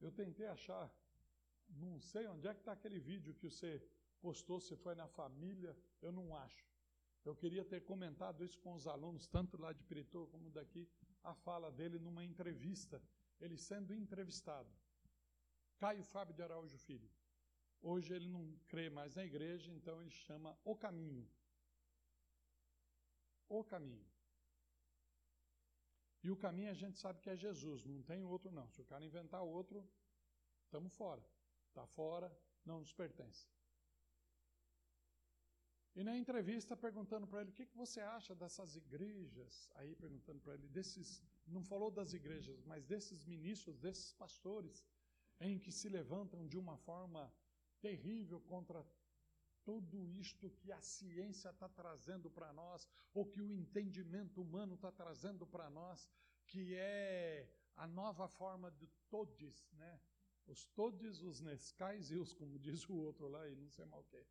[0.00, 0.90] Eu tentei achar,
[1.68, 3.70] não sei onde é que está aquele vídeo que você
[4.20, 6.64] postou, se foi na família, eu não acho.
[7.24, 10.88] Eu queria ter comentado isso com os alunos, tanto lá de Pirituba como daqui,
[11.22, 13.02] a fala dele numa entrevista,
[13.40, 14.70] ele sendo entrevistado.
[15.78, 17.10] Caio Fábio de Araújo Filho.
[17.82, 21.28] Hoje ele não crê mais na igreja, então ele chama O Caminho.
[23.48, 24.10] O Caminho.
[26.22, 28.68] E o caminho a gente sabe que é Jesus, não tem outro não.
[28.68, 29.88] Se o cara inventar outro,
[30.64, 31.24] estamos fora.
[31.68, 32.30] Está fora,
[32.64, 33.48] não nos pertence.
[35.96, 40.40] E na entrevista perguntando para ele o que, que você acha dessas igrejas, aí perguntando
[40.40, 44.86] para ele desses, não falou das igrejas, mas desses ministros, desses pastores,
[45.40, 47.32] em que se levantam de uma forma
[47.80, 48.86] terrível contra
[49.64, 54.92] tudo isto que a ciência está trazendo para nós, ou que o entendimento humano está
[54.92, 56.08] trazendo para nós,
[56.46, 60.00] que é a nova forma de todes, né?
[60.46, 64.00] Os todes, os nescais e os, como diz o outro lá, e não sei mal
[64.00, 64.24] o que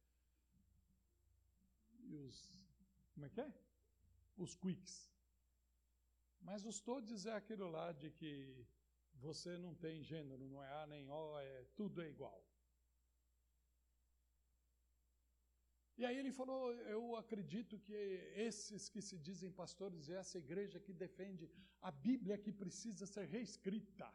[2.09, 2.37] e os.
[3.13, 3.53] Como é que é?
[4.37, 4.95] Os quicks.
[6.41, 8.31] Mas os todes é aquilo lá de que
[9.25, 12.39] você não tem gênero, não é A nem O, é, tudo é igual.
[15.99, 16.61] E aí ele falou:
[16.95, 17.93] Eu acredito que
[18.47, 21.49] esses que se dizem pastores e essa igreja que defende
[21.81, 24.09] a Bíblia que precisa ser reescrita.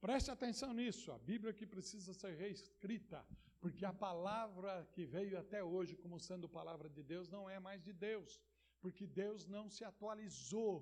[0.00, 3.26] Preste atenção nisso, a Bíblia que precisa ser reescrita,
[3.60, 7.82] porque a palavra que veio até hoje como sendo palavra de Deus não é mais
[7.82, 8.40] de Deus,
[8.80, 10.74] porque Deus não se atualizou.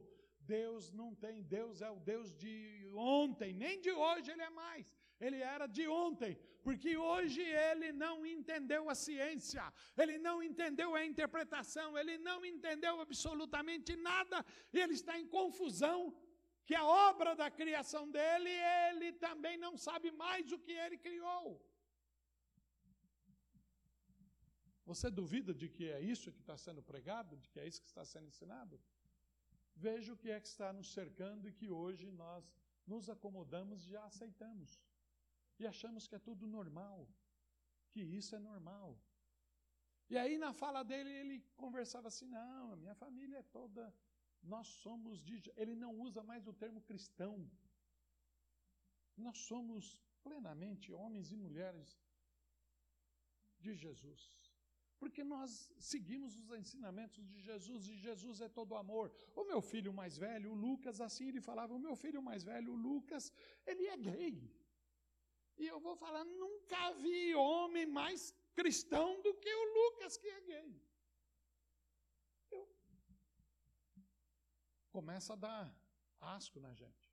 [0.47, 4.95] Deus não tem, Deus é o Deus de ontem, nem de hoje ele é mais.
[5.19, 9.65] Ele era de ontem, porque hoje ele não entendeu a ciência,
[9.97, 16.15] ele não entendeu a interpretação, ele não entendeu absolutamente nada, e ele está em confusão.
[16.65, 18.51] Que a obra da criação dele,
[18.89, 21.65] ele também não sabe mais o que ele criou.
[24.87, 27.89] Você duvida de que é isso que está sendo pregado, de que é isso que
[27.89, 28.81] está sendo ensinado?
[29.75, 32.45] Veja o que é que está nos cercando e que hoje nós
[32.87, 34.81] nos acomodamos e já aceitamos.
[35.59, 37.09] E achamos que é tudo normal,
[37.91, 38.97] que isso é normal.
[40.09, 43.93] E aí, na fala dele, ele conversava assim: não, a minha família é toda.
[44.41, 45.43] Nós somos de.
[45.57, 47.51] Ele não usa mais o termo cristão.
[49.17, 51.99] Nós somos plenamente homens e mulheres
[53.59, 54.46] de Jesus.
[54.99, 59.13] Porque nós seguimos os ensinamentos de Jesus e Jesus é todo amor.
[59.35, 62.73] O meu filho mais velho, o Lucas, assim ele falava: o meu filho mais velho,
[62.73, 63.33] o Lucas,
[63.67, 64.35] ele é gay.
[65.59, 70.41] E eu vou falar: nunca vi homem mais cristão do que o Lucas, que é
[70.41, 70.83] gay.
[72.51, 72.65] Eu...
[74.91, 75.65] Começa a dar
[76.21, 77.07] asco na gente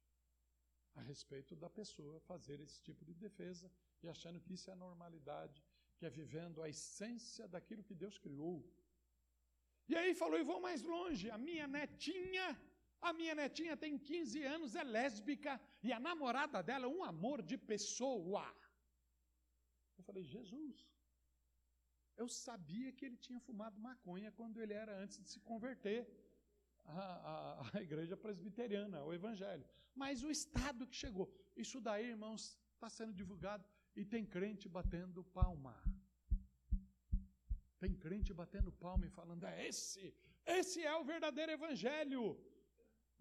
[0.95, 3.71] a respeito da pessoa fazer esse tipo de defesa
[4.01, 5.63] e achando que isso é normalidade
[6.03, 8.57] que é vivendo a essência daquilo que Deus criou.
[9.91, 12.47] E aí falou, e vou mais longe, a minha netinha,
[13.09, 15.53] a minha netinha tem 15 anos, é lésbica,
[15.87, 18.45] e a namorada dela é um amor de pessoa.
[19.97, 20.75] Eu falei, Jesus,
[22.21, 26.01] eu sabia que ele tinha fumado maconha quando ele era antes de se converter
[26.83, 26.99] à,
[27.31, 29.65] à, à igreja presbiteriana, ao evangelho.
[30.01, 32.43] Mas o estado que chegou, isso daí, irmãos,
[32.75, 33.65] está sendo divulgado
[33.95, 35.75] e tem crente batendo palma.
[37.81, 40.05] Tem crente batendo palma e falando: é esse,
[40.59, 42.23] esse é o verdadeiro evangelho.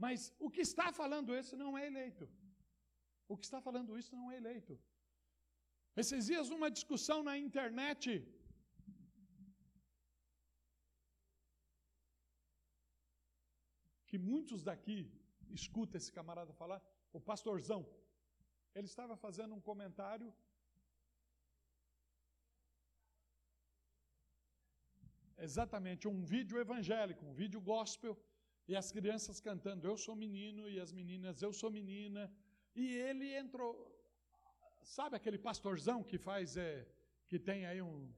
[0.05, 2.27] Mas o que está falando esse não é eleito.
[3.33, 4.75] O que está falando isso não é eleito.
[6.03, 8.05] Esses dias, uma discussão na internet.
[14.09, 14.99] Que muitos daqui
[15.61, 16.81] escutam esse camarada falar,
[17.13, 17.81] o pastorzão.
[18.75, 20.29] Ele estava fazendo um comentário
[25.49, 28.15] exatamente um vídeo evangélico, um vídeo gospel,
[28.69, 32.33] e as crianças cantando Eu sou menino e as meninas Eu sou menina.
[32.75, 33.71] E ele entrou,
[34.83, 36.87] sabe aquele pastorzão que faz, é,
[37.29, 38.11] que tem aí um,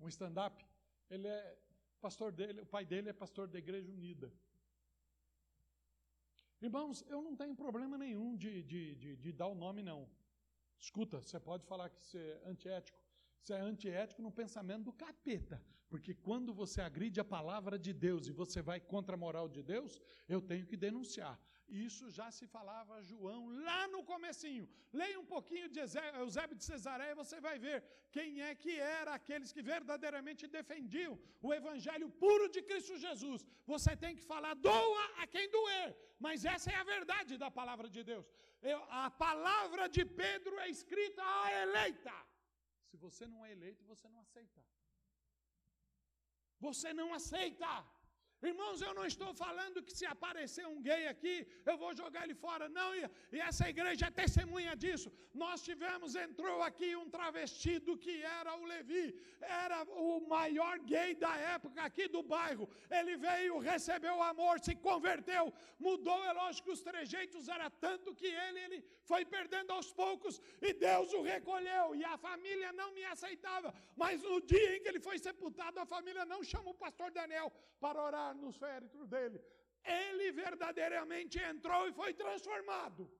[0.00, 0.64] um stand-up?
[1.10, 1.58] Ele é
[2.00, 4.32] pastor dele, o pai dele é pastor da Igreja Unida.
[6.60, 10.08] Irmãos, eu não tenho problema nenhum de, de, de, de dar o nome, não.
[10.78, 13.01] Escuta, você pode falar que isso é antiético.
[13.42, 15.56] Isso é antiético no pensamento do capeta.
[15.92, 19.62] Porque quando você agride a palavra de Deus e você vai contra a moral de
[19.72, 20.00] Deus,
[20.34, 21.36] eu tenho que denunciar.
[21.86, 24.64] Isso já se falava João lá no comecinho.
[25.00, 25.80] Leia um pouquinho de
[26.22, 27.78] Eusébio de Cesareia, você vai ver
[28.16, 33.44] quem é que era aqueles que verdadeiramente defendiam o evangelho puro de Cristo Jesus.
[33.74, 35.88] Você tem que falar, doa a quem doer.
[36.26, 38.26] Mas essa é a verdade da palavra de Deus.
[38.62, 42.14] Eu, a palavra de Pedro é escrita à eleita.
[42.92, 44.62] Se você não é eleito, você não aceita.
[46.60, 47.70] Você não aceita.
[48.50, 52.34] Irmãos, eu não estou falando que se aparecer um gay aqui, eu vou jogar ele
[52.34, 52.68] fora.
[52.68, 53.02] Não, e,
[53.34, 55.12] e, essa igreja é testemunha disso.
[55.32, 61.36] Nós tivemos, entrou aqui um travestido que era o Levi, era o maior gay da
[61.36, 62.68] época aqui do bairro.
[62.90, 68.14] Ele veio, recebeu o amor, se converteu, mudou, é lógico que os trejeitos era tanto
[68.14, 71.94] que ele, ele foi perdendo aos poucos e Deus o recolheu.
[71.94, 73.72] E a família não me aceitava.
[73.96, 77.52] Mas no dia em que ele foi sepultado, a família não chamou o pastor Daniel
[77.80, 79.40] para orar nos féretros dele.
[79.84, 83.10] Ele verdadeiramente entrou e foi transformado.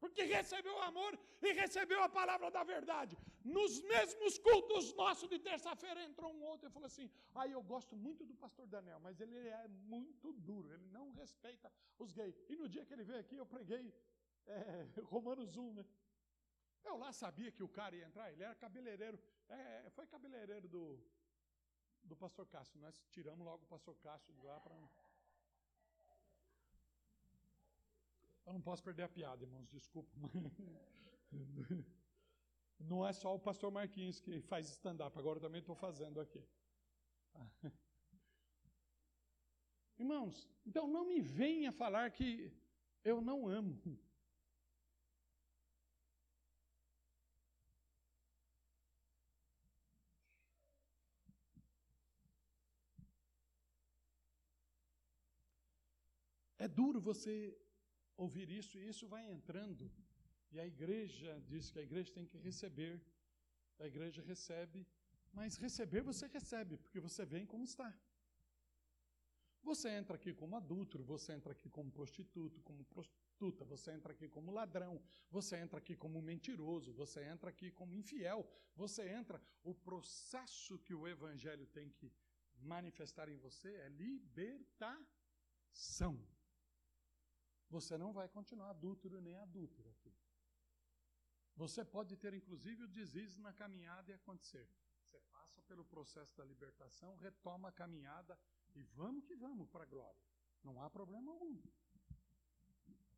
[0.00, 3.16] Porque recebeu o amor e recebeu a palavra da verdade.
[3.44, 7.62] Nos mesmos cultos nossos de terça-feira entrou um outro e falou assim: Aí ah, eu
[7.62, 12.40] gosto muito do pastor Daniel, mas ele é muito duro, ele não respeita os gays.
[12.48, 13.92] E no dia que ele veio aqui, eu preguei
[14.46, 15.84] é, Romanos 1, né?
[16.84, 19.18] Eu lá sabia que o cara ia entrar, ele era cabeleireiro,
[19.48, 20.82] é, foi cabeleireiro do,
[22.08, 22.80] do pastor Cássio.
[22.80, 24.74] Nós tiramos logo o pastor Cássio de lá para.
[28.46, 30.10] Eu não posso perder a piada, irmãos, desculpa.
[32.80, 36.42] Não é só o pastor Marquinhos que faz stand-up, agora eu também estou fazendo aqui.
[39.98, 42.52] Irmãos, então não me venha falar que
[43.02, 43.76] eu não amo.
[56.78, 57.32] Duro você
[58.24, 59.84] ouvir isso e isso vai entrando.
[60.52, 62.94] E a igreja diz que a igreja tem que receber.
[63.84, 64.80] A igreja recebe,
[65.38, 67.90] mas receber você recebe, porque você vem como está.
[69.62, 74.26] Você entra aqui como adúltero, você entra aqui como prostituto, como prostituta, você entra aqui
[74.36, 74.94] como ladrão,
[75.36, 78.40] você entra aqui como mentiroso, você entra aqui como infiel,
[78.74, 79.40] você entra.
[79.62, 82.10] O processo que o evangelho tem que
[82.74, 85.08] manifestar em você é libertação.
[87.70, 90.14] Você não vai continuar adúltero nem adúltero aqui.
[91.56, 94.68] Você pode ter, inclusive, o desígnio na caminhada e acontecer.
[95.02, 98.38] Você passa pelo processo da libertação, retoma a caminhada
[98.74, 100.22] e vamos que vamos para a glória.
[100.62, 101.60] Não há problema algum.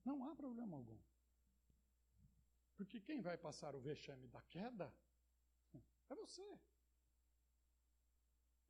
[0.05, 0.99] Não há problema algum.
[2.77, 4.93] Porque quem vai passar o vexame da queda
[6.09, 6.59] é você.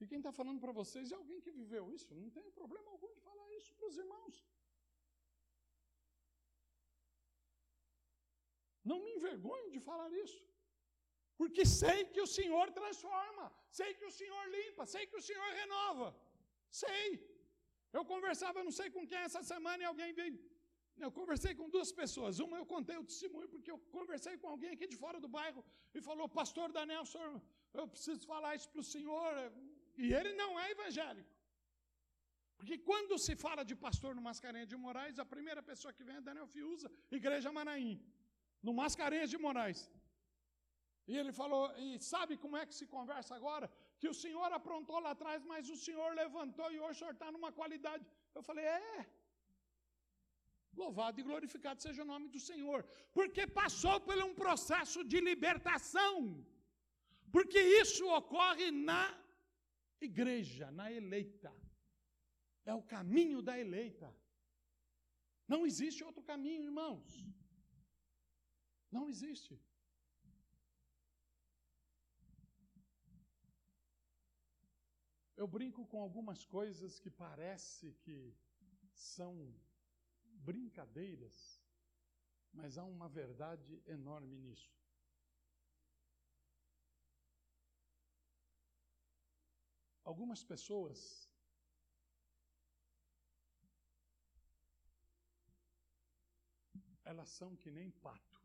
[0.01, 2.15] E quem está falando para vocês é alguém que viveu isso.
[2.15, 4.45] Não tem problema algum de falar isso para os irmãos.
[8.91, 10.41] Não me envergonho de falar isso.
[11.41, 13.45] Porque sei que o Senhor transforma,
[13.79, 16.09] sei que o Senhor limpa, sei que o Senhor renova.
[16.85, 17.07] Sei.
[17.97, 20.39] Eu conversava, não sei com quem essa semana, e alguém veio.
[21.05, 22.41] Eu conversei com duas pessoas.
[22.47, 25.63] Uma eu contei o testemunho, porque eu conversei com alguém aqui de fora do bairro
[25.97, 27.35] e falou: Pastor Daniel, senhor,
[27.81, 29.35] eu preciso falar isso para o senhor.
[30.05, 31.35] E ele não é evangélico.
[32.59, 36.17] Porque quando se fala de pastor no Mascarenhas de Moraes, a primeira pessoa que vem
[36.21, 36.89] é Daniel Fiuza,
[37.19, 37.95] Igreja Manaim
[38.67, 39.81] no Mascarenhas de Moraes.
[41.11, 43.67] E ele falou: e sabe como é que se conversa agora?
[44.01, 47.31] Que o senhor aprontou lá atrás, mas o senhor levantou e hoje o senhor está
[47.37, 48.05] numa qualidade.
[48.39, 49.07] Eu falei: é.
[50.83, 52.81] Louvado e glorificado seja o nome do Senhor,
[53.17, 56.15] porque passou por um processo de libertação,
[57.35, 59.03] porque isso ocorre na
[60.01, 61.53] igreja, na eleita,
[62.65, 64.09] é o caminho da eleita,
[65.53, 67.05] não existe outro caminho, irmãos.
[68.91, 69.59] Não existe.
[75.37, 78.35] Eu brinco com algumas coisas que parece que
[78.93, 79.55] são
[80.49, 81.37] brincadeiras,
[82.53, 84.71] mas há uma verdade enorme nisso.
[90.05, 91.31] Algumas pessoas
[97.05, 98.40] elas são que nem pato.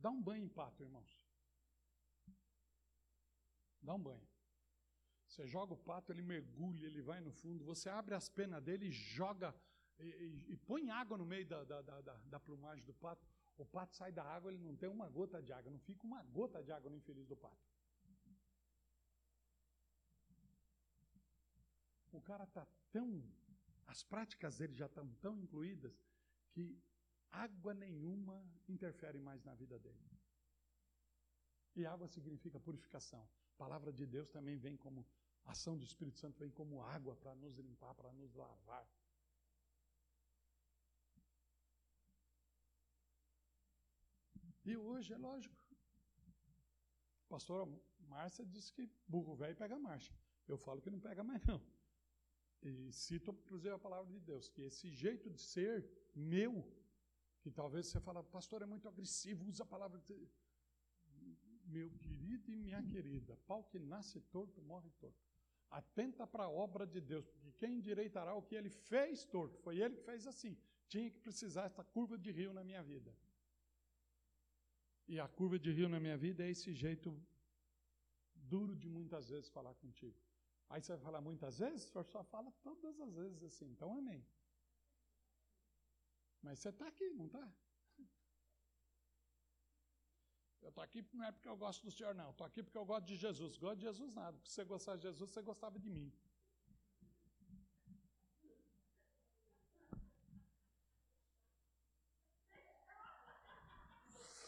[0.00, 1.24] Dá um banho em pato, irmãos.
[3.82, 4.26] Dá um banho.
[5.28, 7.64] Você joga o pato, ele mergulha, ele vai no fundo.
[7.64, 9.54] Você abre as penas dele e joga
[9.98, 13.24] e, e, e põe água no meio da, da, da, da, plumagem do pato,
[13.56, 16.22] o pato sai da água, ele não tem uma gota de água, não fica uma
[16.24, 17.62] gota de água no infeliz do pato.
[22.12, 23.22] O cara está tão.
[23.86, 25.92] As práticas dele já estão tão incluídas
[26.52, 26.80] que
[27.42, 28.36] água nenhuma
[28.68, 30.04] interfere mais na vida dele.
[31.76, 33.22] E água significa purificação.
[33.54, 35.06] A palavra de Deus também vem como
[35.44, 38.88] a ação do Espírito Santo vem como água para nos limpar, para nos lavar.
[44.64, 45.62] E hoje é lógico.
[47.26, 47.70] A pastora
[48.08, 50.14] Márcia disse que burro velho pega marcha.
[50.46, 51.60] Eu falo que não pega mais não.
[52.62, 56.66] E cito, inclusive, a palavra de Deus, que esse jeito de ser meu,
[57.44, 60.02] que talvez você fala, pastor, é muito agressivo, usa a palavra
[61.66, 65.22] meu querido e minha querida, pau que nasce torto, morre torto.
[65.70, 69.58] Atenta para a obra de Deus, porque quem endireitará o que ele fez torto?
[69.58, 70.56] Foi ele que fez assim.
[70.88, 73.14] Tinha que precisar essa curva de rio na minha vida.
[75.06, 77.14] E a curva de rio na minha vida é esse jeito
[78.34, 80.16] duro de muitas vezes falar contigo.
[80.70, 81.84] Aí você vai falar muitas vezes?
[81.84, 83.66] O senhor só fala todas as vezes assim.
[83.66, 84.24] Então, amém.
[86.44, 87.44] Mas você está aqui, não está?
[90.60, 92.30] Eu estou aqui não é porque eu gosto do Senhor, não.
[92.30, 93.56] Estou aqui porque eu gosto de Jesus.
[93.56, 94.36] Gosto de Jesus nada.
[94.36, 96.12] Porque se você gostar de Jesus, você gostava de mim.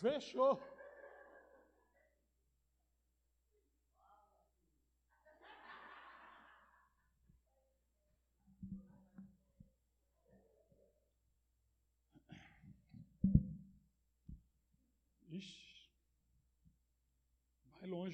[0.00, 0.75] Fechou.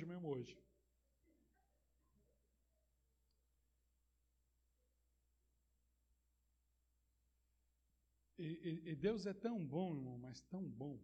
[0.07, 0.57] Mesmo hoje.
[8.39, 10.99] E, e, e, Deus é tão bom, irmão, mas tão bom.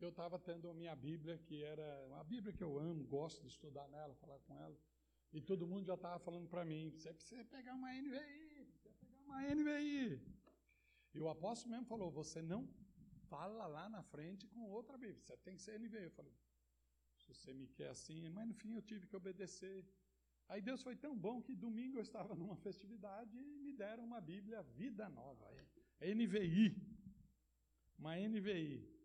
[0.00, 3.48] Eu estava tendo a minha Bíblia, que era uma Bíblia que eu amo, gosto de
[3.48, 4.76] estudar nela, falar com ela.
[5.32, 9.20] E todo mundo já estava falando para mim: você precisa pegar uma NVI, precisa pegar
[9.22, 10.20] uma NVI.
[11.14, 12.68] E o apóstolo mesmo falou: você não
[13.28, 16.04] fala lá na frente com outra Bíblia, você tem que ser NVI.
[16.04, 16.34] Eu falei:
[17.26, 19.84] se você me quer assim, mas no fim eu tive que obedecer.
[20.48, 24.20] Aí Deus foi tão bom que domingo eu estava numa festividade e me deram uma
[24.20, 25.46] Bíblia Vida Nova,
[26.00, 26.66] é NVI,
[27.98, 28.96] uma NVI.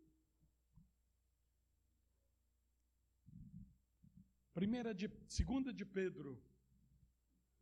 [4.54, 6.40] Primeira de, segunda de Pedro,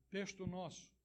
[0.10, 0.99] texto nosso.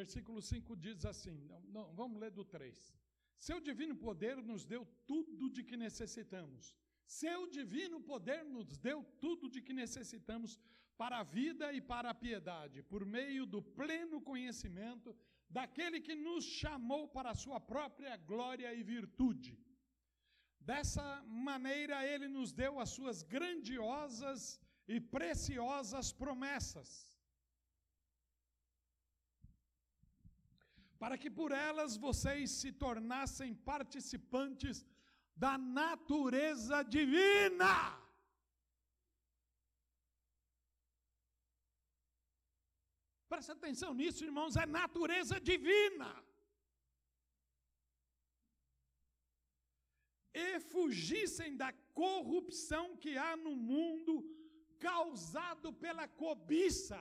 [0.00, 2.94] Versículo 5 diz assim: não, não, vamos ler do 3.
[3.46, 6.74] Seu divino poder nos deu tudo de que necessitamos.
[7.22, 10.50] Seu divino poder nos deu tudo de que necessitamos
[11.00, 15.16] para a vida e para a piedade, por meio do pleno conhecimento
[15.48, 19.52] daquele que nos chamou para a sua própria glória e virtude.
[20.70, 21.06] Dessa
[21.50, 27.07] maneira, ele nos deu as suas grandiosas e preciosas promessas
[30.98, 34.84] para que por elas vocês se tornassem participantes
[35.36, 37.74] da natureza divina.
[43.28, 46.10] Presta atenção nisso, irmãos, é natureza divina.
[50.34, 51.72] E fugissem da
[52.02, 54.14] corrupção que há no mundo
[54.78, 56.98] causado pela cobiça.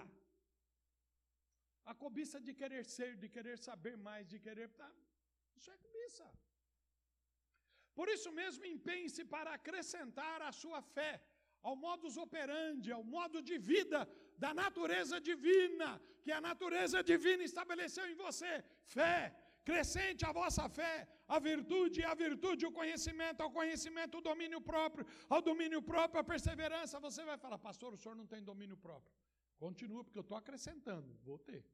[1.91, 4.67] A cobiça de querer ser, de querer saber mais, de querer.
[4.79, 4.89] Tá,
[5.57, 6.27] isso é cobiça.
[7.97, 11.13] Por isso mesmo, empenhe-se para acrescentar a sua fé
[11.67, 13.99] ao modus operandi, ao modo de vida
[14.43, 15.89] da natureza divina,
[16.23, 18.51] que a natureza divina estabeleceu em você.
[18.97, 19.17] Fé,
[19.69, 20.95] crescente a vossa fé,
[21.35, 26.29] a virtude, a virtude, o conhecimento, ao conhecimento, o domínio próprio, ao domínio próprio, a
[26.33, 27.03] perseverança.
[27.07, 29.13] Você vai falar, pastor, o senhor não tem domínio próprio.
[29.57, 31.65] Continua, porque eu estou acrescentando, vou ter.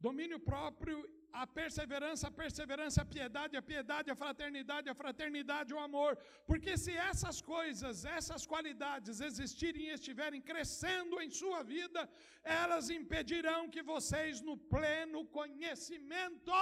[0.00, 0.96] Domínio próprio,
[1.32, 6.16] a perseverança, a perseverança, a piedade, a piedade, a fraternidade, a fraternidade, o amor.
[6.46, 12.08] Porque se essas coisas, essas qualidades existirem e estiverem crescendo em sua vida,
[12.42, 16.52] elas impedirão que vocês, no pleno conhecimento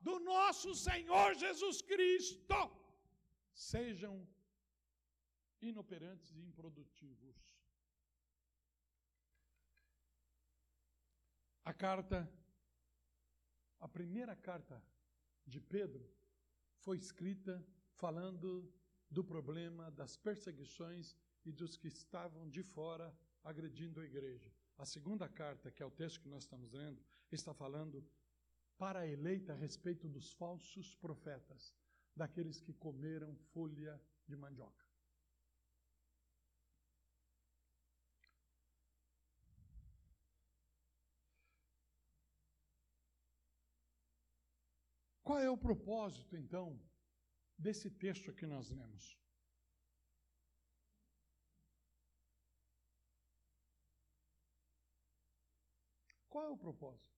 [0.00, 2.58] do nosso Senhor Jesus Cristo
[3.52, 4.14] sejam
[5.60, 7.36] inoperantes e improdutivos.
[11.64, 12.18] A carta,
[13.80, 14.82] a primeira carta
[15.46, 16.08] de Pedro,
[16.78, 17.64] foi escrita
[17.94, 18.72] falando
[19.10, 24.52] do problema das perseguições e dos que estavam de fora agredindo a igreja.
[24.76, 28.06] A segunda carta, que é o texto que nós estamos lendo, está falando
[28.76, 31.74] para a eleita a respeito dos falsos profetas,
[32.14, 34.87] daqueles que comeram folha de mandioca.
[45.28, 46.66] Qual é o propósito, então,
[47.58, 49.04] desse texto que nós lemos?
[56.30, 57.14] Qual é o propósito?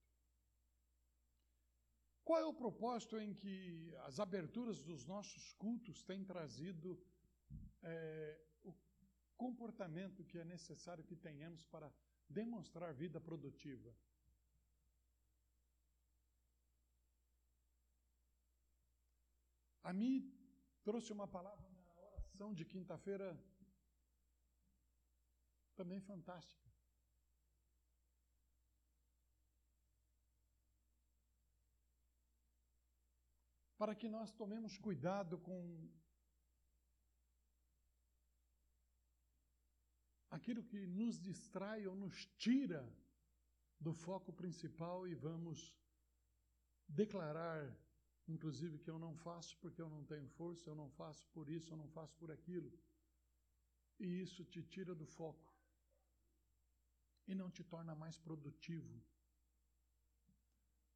[2.25, 7.01] Qual é o propósito em que as aberturas dos nossos cultos têm trazido
[7.81, 8.75] é, o
[9.37, 11.95] comportamento que é necessário que tenhamos para
[12.29, 13.95] demonstrar vida produtiva?
[19.91, 20.17] A mim
[20.85, 23.29] trouxe uma palavra na oração de quinta-feira
[25.75, 26.71] também fantástica.
[33.81, 35.59] para que nós tomemos cuidado com
[40.31, 42.83] aquilo que nos distrai ou nos tira
[43.81, 45.75] do foco principal e vamos
[46.87, 47.75] declarar,
[48.31, 51.73] inclusive, que eu não faço porque eu não tenho força, eu não faço por isso,
[51.73, 52.73] eu não faço por aquilo.
[53.99, 55.53] E isso te tira do foco
[57.27, 59.03] e não te torna mais produtivo.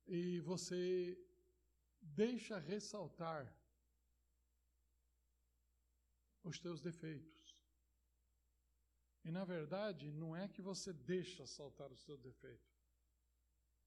[0.07, 1.19] E você
[2.01, 3.45] deixa ressaltar
[6.43, 7.57] os teus defeitos.
[9.25, 12.74] E na verdade, não é que você deixa saltar os teus defeitos.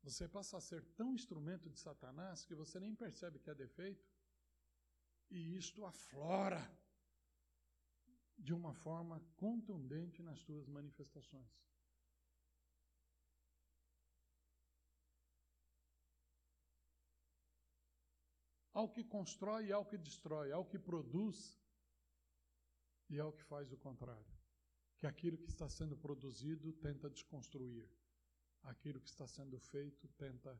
[0.07, 4.07] Você passa a ser tão instrumento de Satanás que você nem percebe que é defeito,
[5.29, 6.63] e isto aflora
[8.37, 11.51] de uma forma contundente nas tuas manifestações.
[18.73, 21.59] ao que constrói e ao que destrói, ao que produz
[23.09, 24.31] e ao que faz o contrário.
[24.99, 27.89] Que aquilo que está sendo produzido tenta desconstruir,
[28.63, 30.59] aquilo que está sendo feito tenta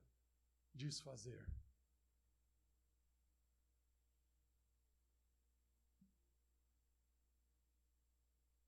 [0.73, 1.45] desfazer.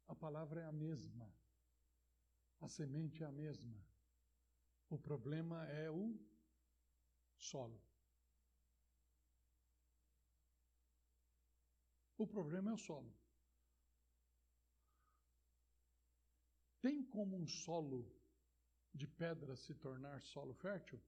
[0.08, 1.32] A palavra é a mesma,
[2.60, 3.78] a semente é a mesma.
[4.90, 6.20] O problema é o
[7.38, 7.80] solo.
[12.18, 13.16] O problema é o solo.
[16.82, 18.19] Tem como um solo
[18.94, 21.02] de pedra se tornar solo fértil?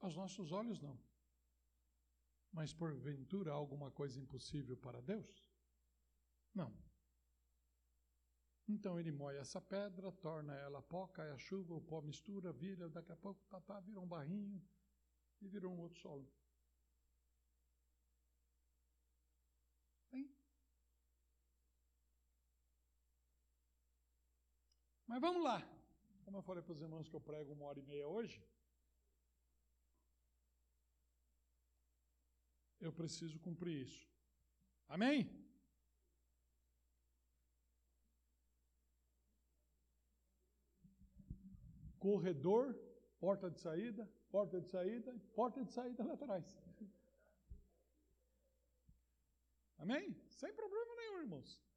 [0.00, 0.98] Aos nossos olhos, não.
[2.52, 5.50] Mas porventura alguma coisa impossível para Deus?
[6.54, 6.74] Não.
[8.66, 12.88] Então ele moe essa pedra, torna ela pó, cai a chuva, o pó mistura, vira,
[12.88, 14.62] daqui a pouco tá, tá, vira um barrinho
[15.40, 16.30] e virou um outro solo.
[25.10, 25.58] Mas vamos lá.
[26.24, 28.40] Como eu falei para os irmãos que eu prego uma hora e meia hoje,
[32.80, 34.08] eu preciso cumprir isso.
[34.86, 35.18] Amém?
[41.98, 42.66] Corredor,
[43.18, 46.56] porta de saída, porta de saída, porta de saída lá atrás.
[49.76, 50.14] Amém?
[50.28, 51.69] Sem problema nenhum, irmãos.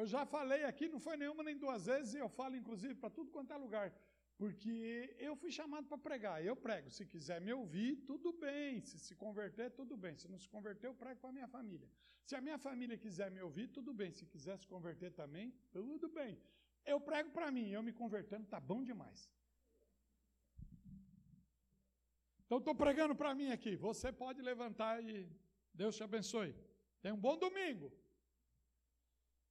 [0.00, 3.14] Eu já falei aqui, não foi nenhuma nem duas vezes, e eu falo inclusive para
[3.18, 3.88] tudo quanto é lugar,
[4.40, 4.74] porque
[5.26, 6.90] eu fui chamado para pregar, eu prego.
[6.96, 8.82] Se quiser me ouvir, tudo bem.
[8.88, 10.14] Se se converter, tudo bem.
[10.22, 11.88] Se não se converter, eu prego para a minha família.
[12.28, 14.10] Se a minha família quiser me ouvir, tudo bem.
[14.18, 16.38] Se quiser se converter também, tudo bem.
[16.84, 19.20] Eu prego para mim, eu me convertendo, tá bom demais.
[22.44, 23.74] Então estou pregando para mim aqui.
[23.76, 25.14] Você pode levantar e
[25.72, 26.54] Deus te abençoe.
[27.00, 27.90] Tenha um bom domingo.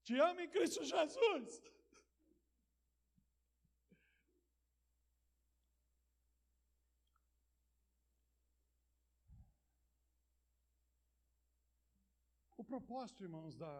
[0.05, 1.63] Te amo em Cristo Jesus.
[12.55, 13.73] O propósito, irmãos, da,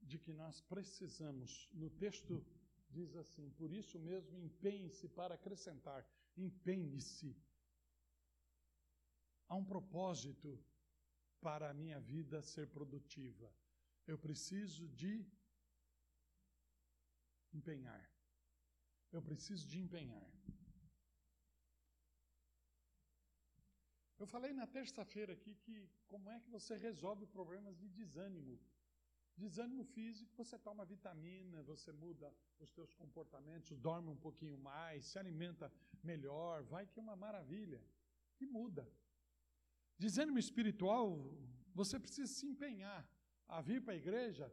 [0.00, 2.42] de que nós precisamos, no texto
[2.88, 6.02] diz assim: por isso mesmo empenhe-se para acrescentar.
[6.34, 7.36] empenhe-se.
[9.48, 10.58] Há um propósito
[11.42, 13.52] para a minha vida ser produtiva.
[14.06, 15.26] Eu preciso de
[17.52, 18.04] empenhar.
[19.10, 20.28] Eu preciso de empenhar.
[24.18, 28.58] Eu falei na terça-feira aqui que como é que você resolve problemas de desânimo.
[29.36, 35.16] Desânimo físico, você toma vitamina, você muda os seus comportamentos, dorme um pouquinho mais, se
[35.16, 35.72] alimenta
[36.02, 37.80] melhor, vai que é uma maravilha.
[38.40, 38.90] E muda.
[39.96, 41.06] Desânimo espiritual,
[41.72, 43.08] você precisa se empenhar
[43.46, 44.52] a vir para a igreja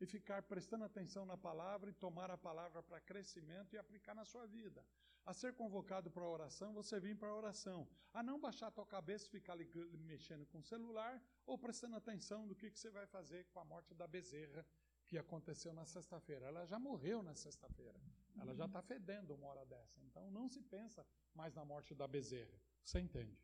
[0.00, 4.24] e ficar prestando atenção na palavra e tomar a palavra para crescimento e aplicar na
[4.24, 4.84] sua vida.
[5.26, 7.86] A ser convocado para a oração, você vir para a oração.
[8.14, 12.46] A não baixar a tua cabeça e ficar mexendo com o celular ou prestando atenção
[12.46, 14.64] do que, que você vai fazer com a morte da bezerra
[15.06, 16.46] que aconteceu na sexta-feira.
[16.46, 17.98] Ela já morreu na sexta-feira.
[18.40, 20.00] Ela já está fedendo uma hora dessa.
[20.02, 22.56] Então não se pensa mais na morte da bezerra.
[22.84, 23.38] Você entende?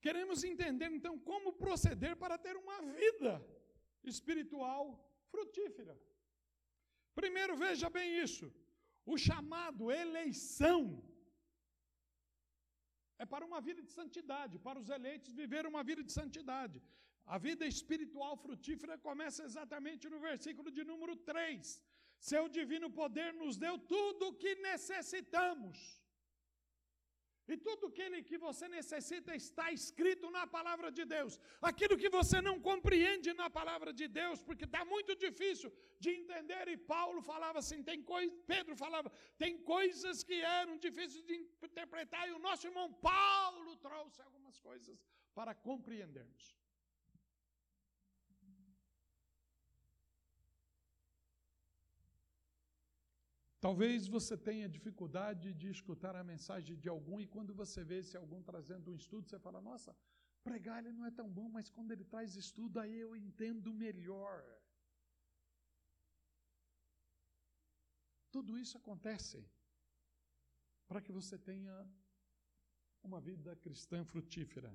[0.00, 3.44] Queremos entender então como proceder para ter uma vida
[4.14, 4.84] espiritual
[5.32, 5.94] frutífera.
[7.20, 8.46] Primeiro, veja bem isso.
[9.12, 10.80] O chamado eleição
[13.22, 16.78] é para uma vida de santidade, para os eleitos viver uma vida de santidade.
[17.34, 21.82] A vida espiritual frutífera começa exatamente no versículo de número 3.
[22.30, 25.76] Seu divino poder nos deu tudo o que necessitamos
[27.48, 31.38] e tudo aquilo que você necessita está escrito na palavra de Deus.
[31.70, 36.66] Aquilo que você não compreende na palavra de Deus, porque está muito difícil de entender.
[36.68, 42.28] E Paulo falava assim, tem coisa, Pedro falava, tem coisas que eram difíceis de interpretar,
[42.28, 44.98] e o nosso irmão Paulo trouxe algumas coisas
[45.34, 46.56] para compreendermos.
[53.66, 58.16] Talvez você tenha dificuldade de escutar a mensagem de algum e quando você vê esse
[58.16, 59.92] algum trazendo um estudo, você fala: "Nossa,
[60.48, 64.36] pregar ele não é tão bom, mas quando ele traz estudo aí eu entendo melhor".
[68.36, 69.38] Tudo isso acontece
[70.86, 71.76] para que você tenha
[73.02, 74.72] uma vida cristã frutífera.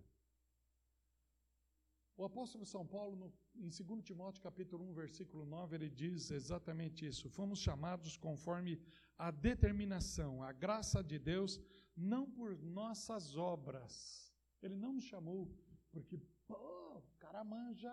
[2.18, 7.30] O apóstolo São Paulo, em 2 Timóteo capítulo 1, versículo 9, ele diz exatamente isso.
[7.30, 8.80] Fomos chamados conforme
[9.18, 11.60] a determinação, a graça de Deus,
[11.96, 14.34] não por nossas obras.
[14.62, 15.50] Ele não nos chamou
[15.92, 17.92] porque, pô, o cara manja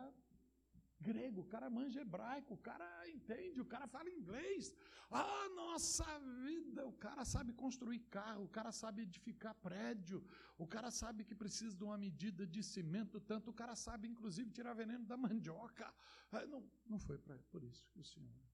[1.00, 4.74] grego, o cara manja hebraico, o cara entende, o cara fala inglês.
[5.10, 6.06] Ah, nossa
[6.44, 10.22] vida, o cara sabe construir carro, o cara sabe edificar prédio,
[10.58, 14.50] o cara sabe que precisa de uma medida de cimento, tanto o cara sabe inclusive
[14.50, 15.92] tirar veneno da mandioca.
[16.32, 18.48] Ah, não, não foi pra, por isso que o Senhor.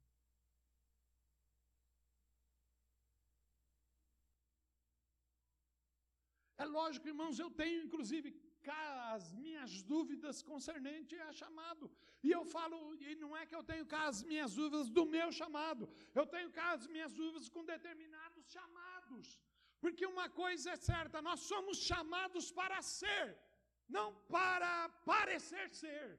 [6.57, 8.29] É lógico, irmãos, eu tenho inclusive
[8.73, 11.91] as minhas dúvidas concernente a chamado.
[12.23, 15.31] E eu falo, e não é que eu tenho cá as minhas dúvidas do meu
[15.31, 19.41] chamado, eu tenho cá as minhas dúvidas com determinados chamados.
[19.81, 23.39] Porque uma coisa é certa, nós somos chamados para ser,
[23.89, 26.19] não para parecer ser.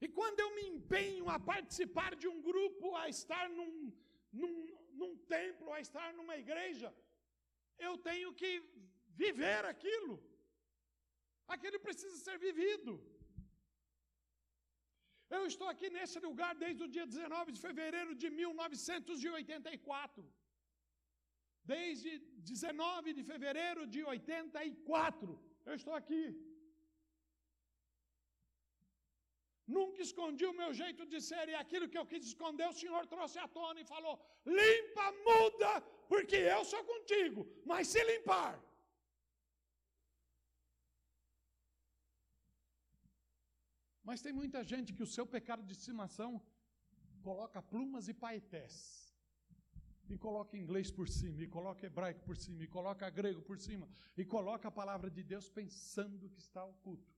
[0.00, 3.92] E quando eu me empenho a participar de um grupo, a estar num,
[4.32, 6.88] num, num templo, a estar numa igreja,
[7.86, 8.50] eu tenho que
[9.22, 10.14] viver aquilo.
[11.54, 12.92] Aquilo precisa ser vivido.
[15.36, 20.24] Eu estou aqui nesse lugar desde o dia 19 de fevereiro de 1984.
[21.72, 22.10] Desde
[22.52, 25.30] 19 de fevereiro de 84,
[25.68, 26.24] eu estou aqui.
[29.66, 33.04] Nunca escondi o meu jeito de ser, e aquilo que eu quis esconder, o Senhor
[33.06, 34.14] trouxe à tona e falou:
[34.46, 38.62] limpa, muda, porque eu sou contigo, mas se limpar.
[44.04, 46.40] Mas tem muita gente que o seu pecado de estimação
[47.24, 48.76] coloca plumas e paetés.
[50.08, 53.88] E coloca inglês por cima, e coloca hebraico por cima, e coloca grego por cima,
[54.16, 57.15] e coloca a palavra de Deus pensando que está oculto.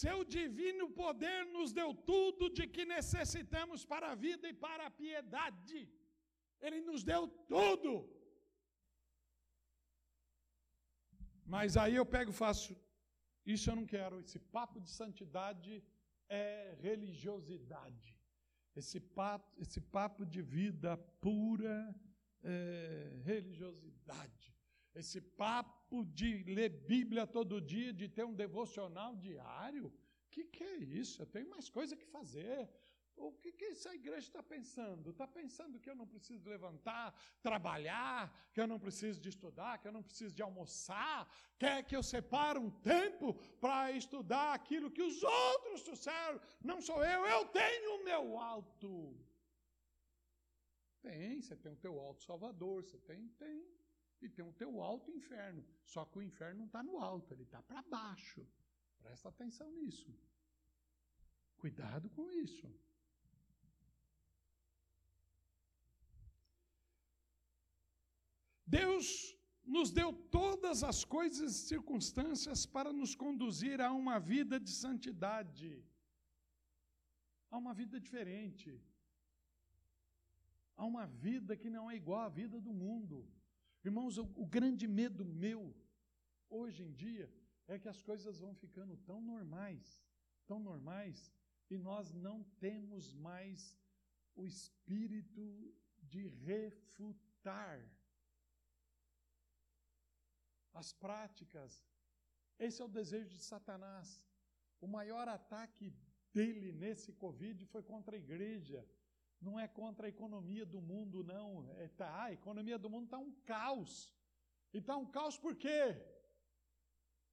[0.00, 4.94] Seu divino poder nos deu tudo de que necessitamos para a vida e para a
[5.02, 5.80] piedade.
[6.60, 7.22] Ele nos deu
[7.54, 7.92] tudo.
[11.54, 12.76] Mas aí eu pego e faço,
[13.54, 14.20] isso eu não quero.
[14.20, 15.72] Esse papo de santidade
[16.28, 18.10] é religiosidade.
[18.76, 20.96] Esse papo, esse papo de vida
[21.26, 21.76] pura
[22.42, 24.54] é religiosidade.
[24.94, 29.86] Esse papo de ler Bíblia todo dia, de ter um devocional diário?
[29.86, 31.22] O que, que é isso?
[31.22, 32.68] Eu tenho mais coisa que fazer.
[33.16, 35.10] O que, que essa igreja está pensando?
[35.10, 37.06] Está pensando que eu não preciso levantar,
[37.42, 41.28] trabalhar, que eu não preciso de estudar, que eu não preciso de almoçar?
[41.58, 46.40] Quer que eu separe um tempo para estudar aquilo que os outros trouxeram?
[46.62, 49.18] Não sou eu, eu tenho o meu alto.
[51.00, 53.66] Tem, você tem o teu alto Salvador, você tem, tem.
[54.20, 55.64] E tem o teu alto inferno.
[55.84, 58.46] Só que o inferno não está no alto, ele está para baixo.
[59.02, 60.12] Presta atenção nisso.
[61.56, 62.68] Cuidado com isso.
[68.66, 74.70] Deus nos deu todas as coisas e circunstâncias para nos conduzir a uma vida de
[74.70, 75.84] santidade,
[77.50, 78.70] a uma vida diferente,
[80.76, 83.26] a uma vida que não é igual à vida do mundo.
[83.84, 85.74] Irmãos, o, o grande medo meu,
[86.48, 87.32] hoje em dia,
[87.66, 90.02] é que as coisas vão ficando tão normais,
[90.46, 91.32] tão normais,
[91.70, 93.76] e nós não temos mais
[94.34, 97.78] o espírito de refutar
[100.72, 101.84] as práticas.
[102.58, 104.24] Esse é o desejo de Satanás.
[104.80, 105.92] O maior ataque
[106.32, 108.86] dele nesse Covid foi contra a igreja.
[109.40, 111.70] Não é contra a economia do mundo, não.
[111.76, 114.12] É, tá, a economia do mundo está um caos.
[114.72, 115.96] E está um caos por quê?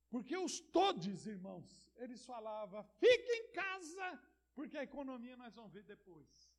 [0.10, 5.84] Porque os todes, irmãos, eles falavam, fique em casa, porque a economia nós vamos ver
[5.84, 6.54] depois.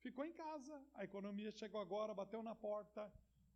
[0.00, 3.10] Ficou em casa, a economia chegou agora, bateu na porta,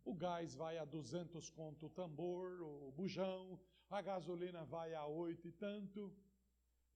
[0.05, 3.59] o gás vai a 200 conto o tambor, o bujão,
[3.89, 6.15] a gasolina vai a oito e tanto.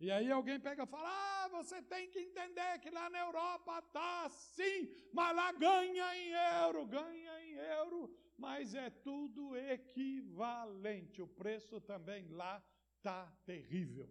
[0.06, 3.78] E aí alguém pega e fala: Ah, você tem que entender que lá na Europa
[3.80, 4.80] está assim,
[5.14, 6.32] mas lá ganha em
[6.64, 8.00] euro, ganha em euro,
[8.36, 11.22] mas é tudo equivalente.
[11.22, 12.56] O preço também lá
[12.98, 14.10] está terrível.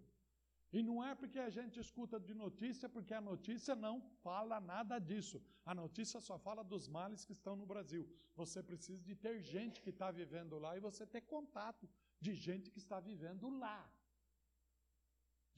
[0.72, 5.00] E não é porque a gente escuta de notícia, porque a notícia não fala nada
[5.00, 5.42] disso.
[5.66, 8.08] A notícia só fala dos males que estão no Brasil.
[8.36, 11.88] Você precisa de ter gente que está vivendo lá e você ter contato
[12.20, 13.90] de gente que está vivendo lá.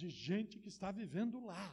[0.02, 1.66] De gente que está vivendo lá.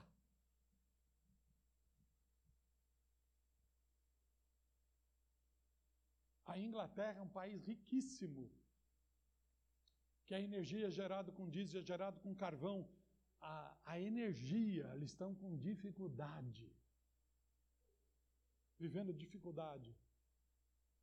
[6.52, 8.44] A Inglaterra é um país riquíssimo,
[10.26, 12.78] que a energia é gerada com diesel, é gerada com carvão,
[13.42, 13.54] a,
[13.94, 16.68] a energia, eles estão com dificuldade.
[18.84, 19.90] Vivendo dificuldade.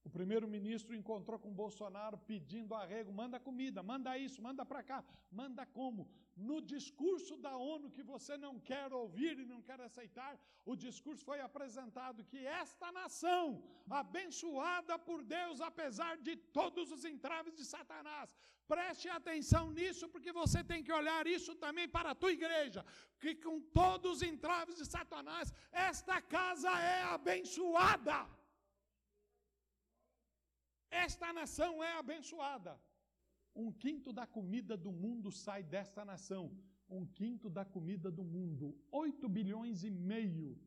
[0.07, 4.99] O primeiro-ministro encontrou com Bolsonaro pedindo arrego, manda comida, manda isso, manda para cá,
[5.41, 6.09] manda como?
[6.49, 11.25] No discurso da ONU que você não quer ouvir e não quer aceitar, o discurso
[11.25, 18.33] foi apresentado que esta nação, abençoada por Deus, apesar de todos os entraves de Satanás,
[18.69, 22.85] Preste atenção nisso, porque você tem que olhar isso também para a tua igreja.
[23.21, 28.27] Que com todos os entraves de Satanás, esta casa é abençoada.
[30.91, 32.81] Esta nação é abençoada.
[33.55, 36.57] Um quinto da comida do mundo sai desta nação.
[36.89, 38.79] Um quinto da comida do mundo.
[38.91, 40.59] 8 bilhões e meio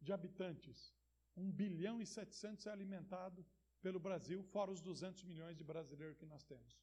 [0.00, 0.94] de habitantes.
[1.36, 3.46] 1 bilhão e 700 é alimentado
[3.80, 6.76] pelo Brasil, fora os 200 milhões de brasileiros que nós temos.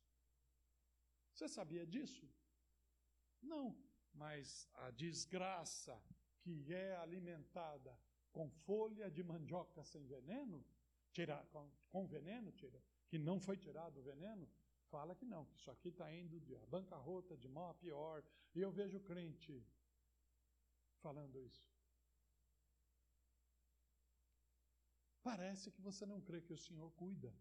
[1.33, 2.25] Você sabia disso?
[3.41, 3.77] Não,
[4.13, 6.01] mas a desgraça
[6.39, 7.97] que é alimentada
[8.31, 10.65] com folha de mandioca sem veneno,
[11.15, 14.45] tira, com, com veneno, tira, que não foi tirado o veneno,
[14.93, 18.23] fala que não, que isso aqui está indo de bancarrota de mal a pior.
[18.53, 19.55] E eu vejo crente
[21.05, 21.65] falando isso.
[25.23, 27.33] Parece que você não crê que o Senhor cuida.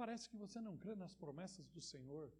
[0.00, 2.32] Parece que você não crê nas promessas do Senhor.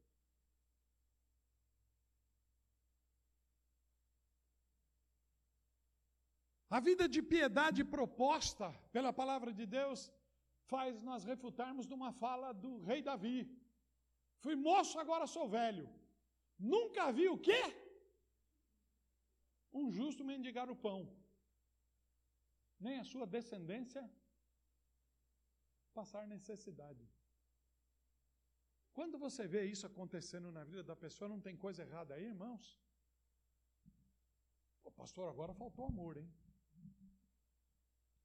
[6.76, 10.00] A vida de piedade proposta pela palavra de Deus
[10.72, 13.38] faz nós refutarmos numa fala do rei Davi.
[14.42, 15.86] Fui moço, agora sou velho.
[16.74, 17.62] Nunca vi o quê?
[19.72, 21.00] Um justo mendigar o pão
[22.80, 24.02] nem a sua descendência
[25.92, 27.06] passar necessidade.
[28.92, 32.64] Quando você vê isso acontecendo na vida da pessoa, não tem coisa errada aí, irmãos?
[34.82, 36.32] Pô, pastor, agora faltou amor, hein?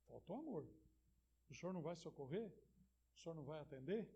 [0.07, 0.67] Faltou amor.
[1.49, 2.51] O senhor não vai socorrer?
[3.13, 4.09] O senhor não vai atender?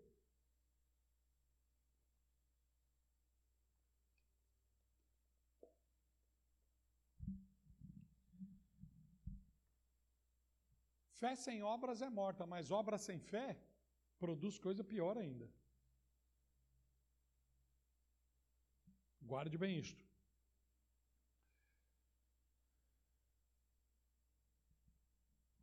[11.20, 13.62] Fé sem obras é morta, mas obra sem fé
[14.18, 15.46] produz coisa pior ainda.
[19.20, 20.09] Guarde bem isto.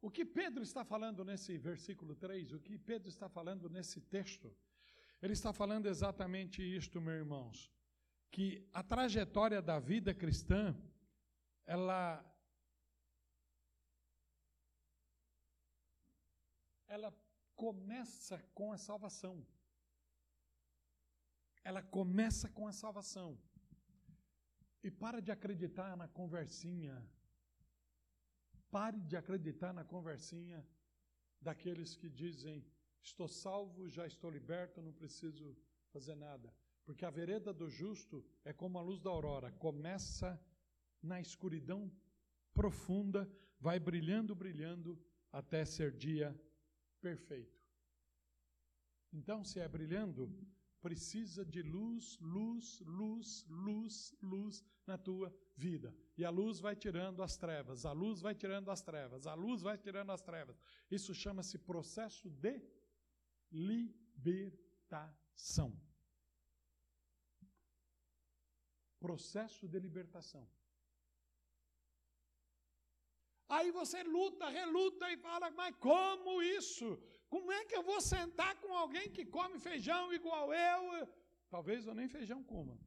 [0.08, 4.56] O que Pedro está falando nesse versículo 3, o que Pedro está falando nesse texto,
[5.22, 7.70] ele está falando exatamente isto, meus irmãos,
[8.32, 10.74] que a trajetória da vida cristã,
[11.66, 12.24] ela
[16.88, 17.14] ela
[17.54, 19.46] começa com a salvação.
[21.66, 23.38] Ela começa com a salvação.
[24.82, 26.96] E para de acreditar na conversinha.
[28.70, 30.66] Pare de acreditar na conversinha
[31.42, 32.66] daqueles que dizem:
[33.02, 35.56] estou salvo, já estou liberto, não preciso
[35.92, 36.54] fazer nada.
[36.86, 40.40] Porque a vereda do justo é como a luz da aurora, começa
[41.02, 41.92] na escuridão
[42.54, 45.00] profunda, vai brilhando, brilhando,
[45.32, 46.40] até ser dia
[47.02, 47.62] perfeito.
[49.14, 50.34] Então, se é brilhando,
[50.82, 55.96] precisa de luz, luz, luz, luz, luz na tua vida.
[56.18, 59.62] E a luz vai tirando as trevas, a luz vai tirando as trevas, a luz
[59.62, 60.62] vai tirando as trevas.
[60.90, 62.62] Isso chama-se processo de
[63.52, 65.08] libertação.
[69.00, 70.50] Processo de libertação.
[73.50, 77.00] Aí você luta, reluta e fala, mas como isso?
[77.34, 81.08] Como é que eu vou sentar com alguém que come feijão igual eu?
[81.50, 82.78] Talvez eu nem feijão coma.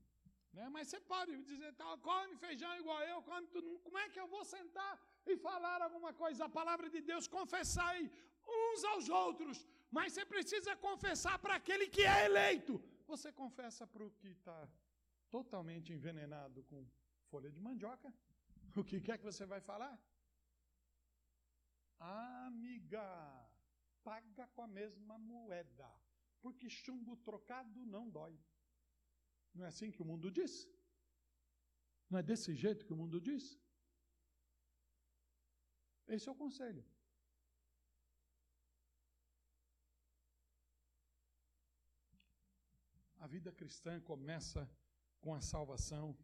[0.53, 0.69] Né?
[0.75, 3.79] Mas você pode dizer, tá, come feijão igual eu, come tudo.
[3.87, 4.93] Como é que eu vou sentar
[5.27, 6.45] e falar alguma coisa?
[6.45, 8.11] A palavra de Deus, confessai
[8.49, 9.67] uns aos outros.
[9.91, 12.83] Mas você precisa confessar para aquele que é eleito.
[13.07, 14.69] Você confessa para o que está
[15.31, 16.87] totalmente envenenado com
[17.31, 18.13] folha de mandioca.
[18.77, 19.95] O que quer que você vai falar?
[21.99, 23.05] Amiga,
[24.03, 25.91] paga com a mesma moeda,
[26.41, 28.39] porque chumbo trocado não dói.
[29.55, 30.69] Não é assim que o mundo diz?
[32.09, 33.59] Não é desse jeito que o mundo diz?
[36.07, 36.85] Esse é o conselho.
[43.19, 44.69] A vida cristã começa
[45.21, 46.17] com a salvação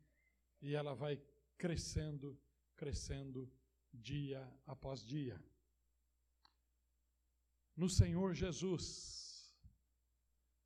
[0.62, 1.22] e ela vai
[1.59, 2.41] crescendo,
[2.74, 3.53] crescendo
[3.93, 5.41] dia após dia
[7.77, 9.55] no Senhor Jesus,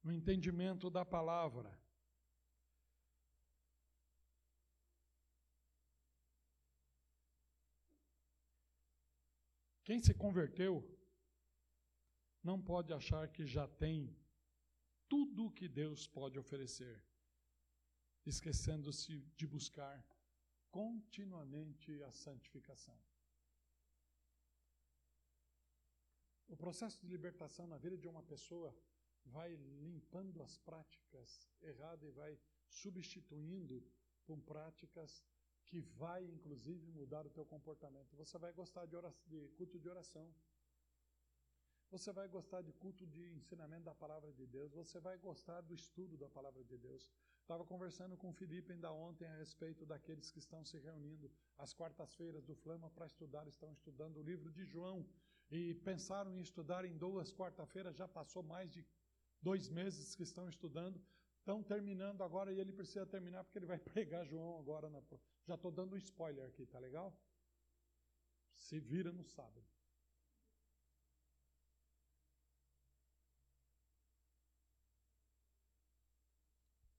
[0.02, 1.78] no entendimento da palavra.
[9.82, 10.84] Quem se converteu
[12.44, 14.16] não pode achar que já tem
[15.08, 17.04] tudo o que Deus pode oferecer,
[18.24, 20.06] esquecendo-se de buscar
[20.70, 23.09] continuamente a santificação.
[26.50, 28.76] O processo de libertação na vida de uma pessoa
[29.24, 32.36] vai limpando as práticas erradas e vai
[32.68, 33.76] substituindo
[34.26, 35.24] por práticas
[35.64, 38.16] que vai inclusive mudar o teu comportamento.
[38.16, 40.34] Você vai gostar de, oração, de culto de oração.
[41.92, 44.72] Você vai gostar de culto de ensinamento da palavra de Deus.
[44.72, 47.12] Você vai gostar do estudo da palavra de Deus.
[47.40, 51.72] Estava conversando com o Felipe ainda ontem a respeito daqueles que estão se reunindo às
[51.72, 55.06] quartas-feiras do Flama para estudar, estão estudando o livro de João
[55.50, 58.86] e pensaram em estudar em duas quarta-feiras, já passou mais de
[59.42, 61.02] dois meses que estão estudando,
[61.38, 64.88] estão terminando agora e ele precisa terminar porque ele vai pregar João agora.
[64.88, 65.02] Na...
[65.46, 67.16] Já estou dando spoiler aqui, tá legal?
[68.54, 69.66] Se vira no sábado.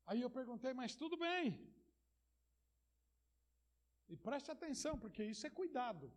[0.05, 1.45] Aí eu perguntei, mas tudo bem.
[4.09, 6.11] E preste atenção, porque isso é cuidado.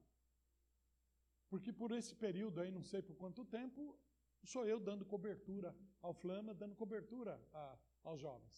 [1.54, 3.82] Porque por esse período aí, não sei por quanto tempo,
[4.52, 5.68] sou eu dando cobertura
[6.06, 7.64] ao Flama, dando cobertura a,
[8.08, 8.56] aos jovens.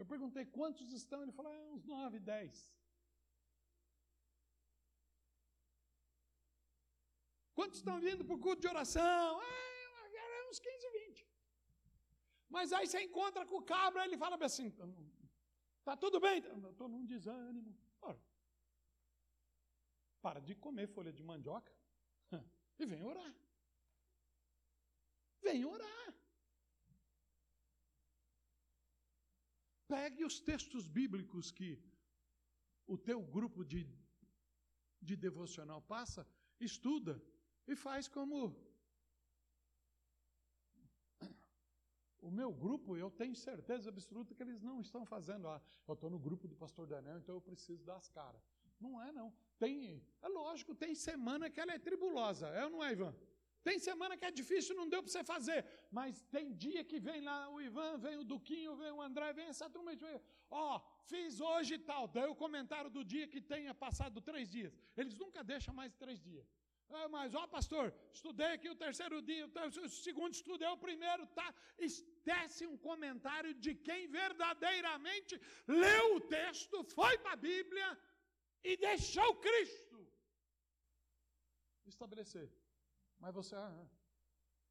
[0.00, 2.56] Eu perguntei quantos estão, ele falou, ah, uns nove, dez.
[7.58, 9.40] Quantos estão vindo para o culto de oração?
[9.40, 11.28] Ah, uns 15, 20.
[12.56, 14.74] Mas aí você encontra com o cabra, ele fala assim,
[15.84, 16.38] tá tudo bem?
[16.72, 17.72] Estou num desânimo.
[20.20, 21.72] Para de comer folha de mandioca
[22.78, 23.34] e vem orar.
[25.42, 26.14] Vem orar.
[29.88, 31.82] Pegue os textos bíblicos que
[32.86, 33.88] o teu grupo de,
[35.00, 36.26] de devocional passa,
[36.60, 37.20] estuda
[37.66, 38.54] e faz como
[42.20, 45.48] o meu grupo, eu tenho certeza absoluta que eles não estão fazendo.
[45.48, 48.42] Ah, eu estou no grupo do pastor Daniel, então eu preciso dar as caras.
[48.78, 49.32] Não é, não.
[49.62, 53.14] Tem, é lógico, tem semana que ela é tribulosa, é ou não é, Ivan?
[53.66, 55.60] Tem semana que é difícil, não deu para você fazer.
[55.98, 59.48] Mas tem dia que vem lá o Ivan, vem o Duquinho, vem o André, vem
[59.54, 59.92] essa turma.
[60.50, 60.80] Ó, oh,
[61.10, 62.08] fiz hoje e tal.
[62.08, 64.72] Daí o comentário do dia que tenha passado três dias.
[64.96, 66.48] Eles nunca deixam mais de três dias.
[66.92, 69.48] Ah, mas, ó, pastor, estudei aqui o terceiro dia,
[69.84, 71.54] o segundo estudei o primeiro, tá?
[72.24, 77.96] Desce um comentário de quem verdadeiramente leu o texto, foi para a Bíblia
[78.62, 80.06] e deixou Cristo
[81.86, 82.52] estabelecer.
[83.18, 83.88] Mas você, ah,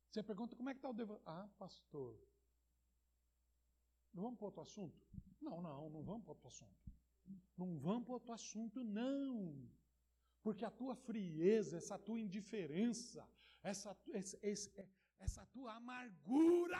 [0.09, 1.43] você pergunta como é que está o devocional.
[1.43, 2.19] Ah, pastor,
[4.13, 4.99] não vamos para outro assunto?
[5.41, 6.91] Não, não, não vamos para outro assunto.
[7.57, 9.69] Não vamos para outro assunto, não.
[10.41, 13.27] Porque a tua frieza, essa tua indiferença,
[13.61, 14.39] essa, essa,
[15.19, 16.79] essa tua amargura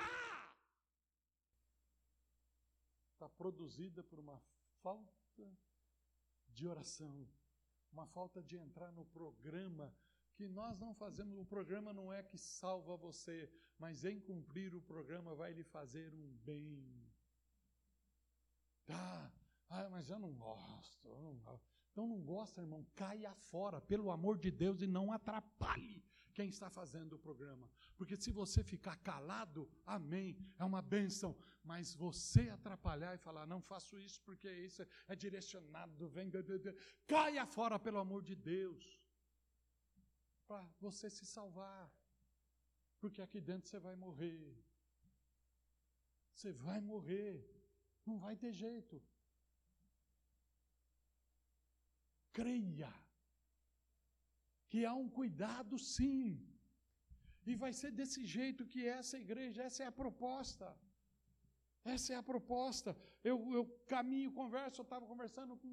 [3.14, 4.42] está produzida por uma
[4.82, 5.14] falta
[6.60, 7.26] de oração,
[7.90, 9.96] uma falta de entrar no programa
[10.36, 11.40] que nós não fazemos.
[11.40, 16.14] O programa não é que salva você, mas em cumprir o programa vai lhe fazer
[16.14, 17.10] um bem.
[18.90, 19.32] Ah,
[19.70, 21.66] ah mas eu não gosto, eu não gosto.
[21.92, 26.04] Então não gosta, irmão, caia fora, pelo amor de Deus, e não atrapalhe
[26.40, 27.70] quem está fazendo o programa.
[27.98, 29.62] Porque se você ficar calado,
[29.98, 31.32] amém, é uma bênção.
[31.72, 36.32] Mas você atrapalhar e falar, não faço isso porque isso é direcionado, vem,
[37.06, 38.84] caia fora, pelo amor de Deus.
[40.48, 41.86] Para você se salvar.
[43.02, 44.42] Porque aqui dentro você vai morrer.
[46.34, 47.34] Você vai morrer.
[48.06, 48.98] Não vai ter jeito.
[52.40, 52.94] creia
[54.70, 56.24] que há um cuidado sim.
[57.50, 60.68] E vai ser desse jeito que essa igreja, essa é a proposta.
[61.94, 62.96] Essa é a proposta.
[63.24, 65.70] Eu, eu caminho, converso, eu estava conversando com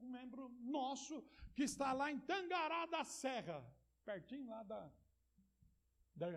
[0.00, 0.48] um membro
[0.78, 1.14] nosso
[1.54, 3.58] que está lá em Tangará da Serra,
[4.04, 4.90] pertinho lá da,
[6.14, 6.28] da,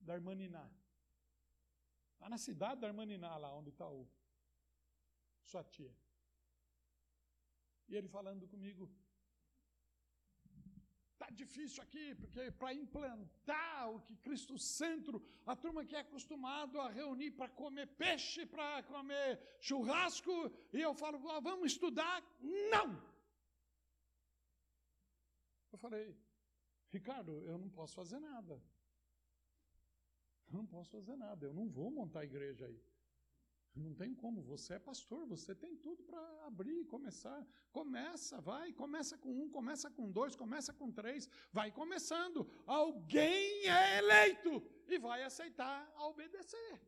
[0.00, 0.68] da Armaniná.
[2.20, 4.06] Lá na cidade da Armaniná, lá onde está o
[5.50, 5.92] sua tia.
[7.88, 8.88] E ele falando comigo,
[11.20, 16.80] tá difícil aqui, porque para implantar o que Cristo Centro, a turma que é acostumado
[16.80, 19.28] a reunir para comer peixe, para comer
[19.60, 20.32] churrasco,
[20.72, 22.16] e eu falo, ah, vamos estudar?
[22.72, 22.88] Não!
[25.72, 26.16] Eu falei,
[26.90, 28.54] Ricardo, eu não posso fazer nada.
[30.46, 32.80] Eu não posso fazer nada, eu não vou montar igreja aí.
[33.74, 37.46] Não tem como, você é pastor, você tem tudo para abrir, começar.
[37.70, 42.48] Começa, vai, começa com um, começa com dois, começa com três, vai começando.
[42.66, 46.80] Alguém é eleito e vai aceitar a obedecer.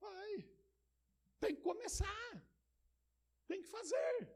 [0.00, 0.44] Vai.
[1.38, 2.30] Tem que começar.
[3.46, 4.28] Tem que fazer.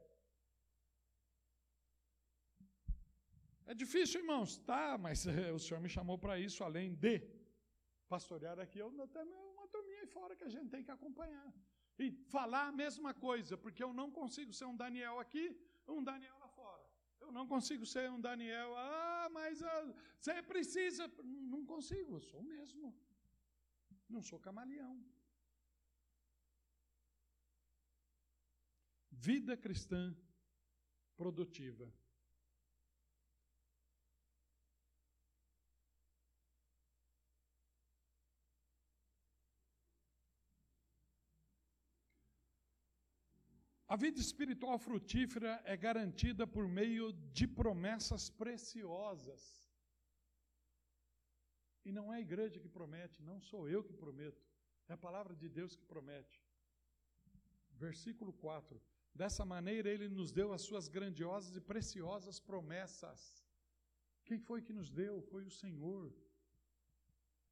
[3.67, 7.21] É difícil, irmãos, tá, mas o Senhor me chamou para isso, além de
[8.09, 9.48] pastorear aqui, eu turminha
[9.99, 11.49] aí fora que a gente tem que acompanhar.
[11.99, 15.45] E falar a mesma coisa, porque eu não consigo ser um Daniel aqui,
[15.97, 16.85] um Daniel lá fora.
[17.21, 21.11] Eu não consigo ser um Daniel, ah, mas ah, você precisa.
[21.25, 22.97] Não consigo, eu sou o mesmo.
[24.09, 24.97] Não sou camaleão.
[29.11, 30.17] Vida cristã
[31.17, 31.93] produtiva.
[43.89, 49.43] A vida espiritual frutífera é garantida por meio de promessas preciosas.
[51.87, 54.45] E não é a igreja que promete, não sou eu que prometo,
[54.89, 56.39] é a palavra de Deus que promete.
[57.85, 58.79] Versículo 4:
[59.15, 63.43] Dessa maneira ele nos deu as suas grandiosas e preciosas promessas.
[64.27, 65.23] Quem foi que nos deu?
[65.23, 66.15] Foi o Senhor.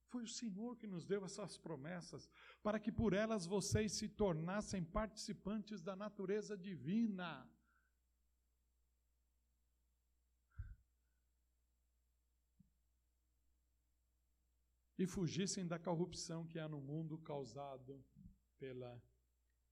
[0.08, 2.30] Foi o Senhor que nos deu essas promessas,
[2.62, 7.48] para que por elas vocês se tornassem participantes da natureza divina.
[14.98, 18.02] E fugissem da corrupção que há no mundo causado
[18.58, 19.02] pela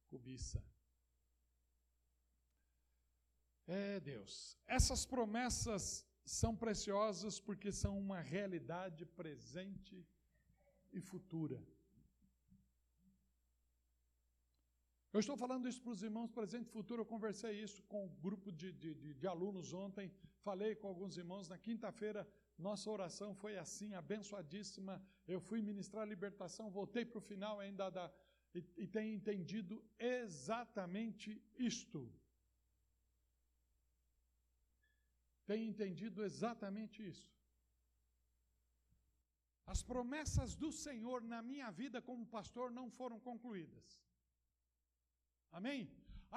[0.09, 0.63] cobiça.
[3.67, 4.59] É Deus.
[4.67, 10.07] Essas promessas são preciosas porque são uma realidade presente
[10.99, 11.59] e futura.
[15.13, 17.03] Eu estou falando isso para os irmãos presente e futuro.
[17.03, 20.11] Eu conversei isso com um grupo de, de, de alunos ontem.
[20.49, 21.49] Falei com alguns irmãos.
[21.49, 22.27] Na quinta-feira,
[22.59, 25.01] nossa oração foi assim, abençoadíssima.
[25.35, 28.13] Eu fui ministrar a libertação, voltei para o final ainda da,
[28.53, 32.01] e, e tenho entendido exatamente isto.
[35.47, 37.33] tem entendido exatamente isso.
[39.73, 43.87] As promessas do Senhor na minha vida como pastor não foram concluídas.
[45.51, 45.81] Amém?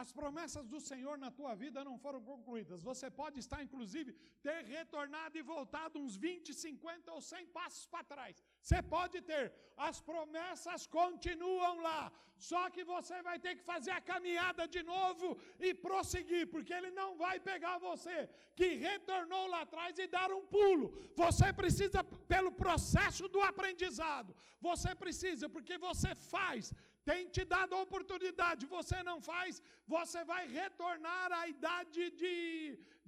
[0.01, 2.83] As promessas do Senhor na tua vida não foram concluídas.
[2.83, 4.13] Você pode estar, inclusive,
[4.47, 8.43] ter retornado e voltado uns 20, 50 ou 100 passos para trás.
[8.67, 9.45] Você pode ter.
[9.89, 12.01] As promessas continuam lá.
[12.47, 15.27] Só que você vai ter que fazer a caminhada de novo
[15.67, 18.15] e prosseguir, porque Ele não vai pegar você
[18.59, 20.85] que retornou lá atrás e dar um pulo.
[21.23, 22.03] Você precisa,
[22.33, 24.35] pelo processo do aprendizado,
[24.69, 26.73] você precisa, porque você faz
[27.09, 32.35] tem te dado a oportunidade, você não faz, você vai retornar à idade de,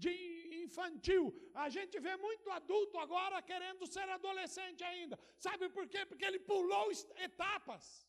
[0.04, 0.14] de
[0.56, 1.24] infantil.
[1.54, 5.20] A gente vê muito adulto agora querendo ser adolescente ainda.
[5.38, 6.06] Sabe por quê?
[6.06, 8.08] Porque ele pulou etapas.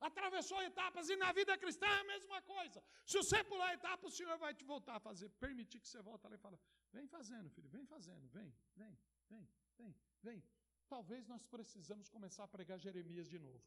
[0.00, 2.82] Atravessou etapas e na vida cristã é a mesma coisa.
[3.06, 6.26] Se você pular etapas, o Senhor vai te voltar a fazer, permitir que você volte
[6.26, 6.58] lá e fala:
[6.92, 8.98] vem fazendo, filho, vem fazendo, vem, vem,
[9.28, 9.48] vem,
[9.78, 10.44] vem, vem.
[10.88, 13.62] Talvez nós precisamos começar a pregar Jeremias de novo.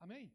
[0.00, 0.32] Amém?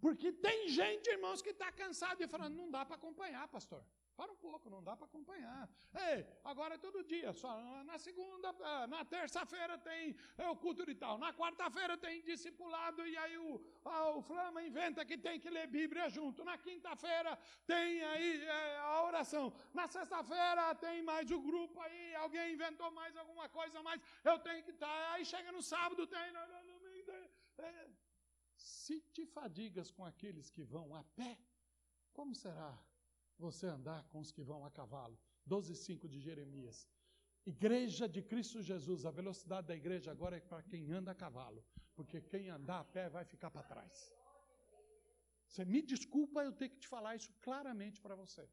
[0.00, 3.84] Porque tem gente, irmãos, que está cansado e falando, não dá para acompanhar, pastor.
[4.16, 5.68] Para um pouco, não dá para acompanhar.
[6.08, 7.50] Ei, agora é todo dia, só
[7.84, 13.04] na segunda, ah, na terça-feira tem é, o culto e tal, na quarta-feira tem discipulado
[13.04, 17.36] e aí o, a, o Flama inventa que tem que ler Bíblia junto, na quinta-feira
[17.66, 23.16] tem aí é, a oração, na sexta-feira tem mais o grupo aí, alguém inventou mais
[23.16, 26.40] alguma coisa mais, eu tenho que estar, tá, aí chega no sábado tem, no,
[27.04, 27.30] tem.
[27.58, 27.90] É,
[28.56, 31.38] se te fadigas com aqueles que vão a pé,
[32.12, 32.78] como será
[33.38, 35.18] você andar com os que vão a cavalo?
[35.48, 36.88] 12,5 de Jeremias.
[37.46, 41.62] Igreja de Cristo Jesus, a velocidade da igreja agora é para quem anda a cavalo,
[41.94, 44.12] porque quem andar a pé vai ficar para trás.
[45.46, 48.48] Você me desculpa eu ter que te falar isso claramente para você.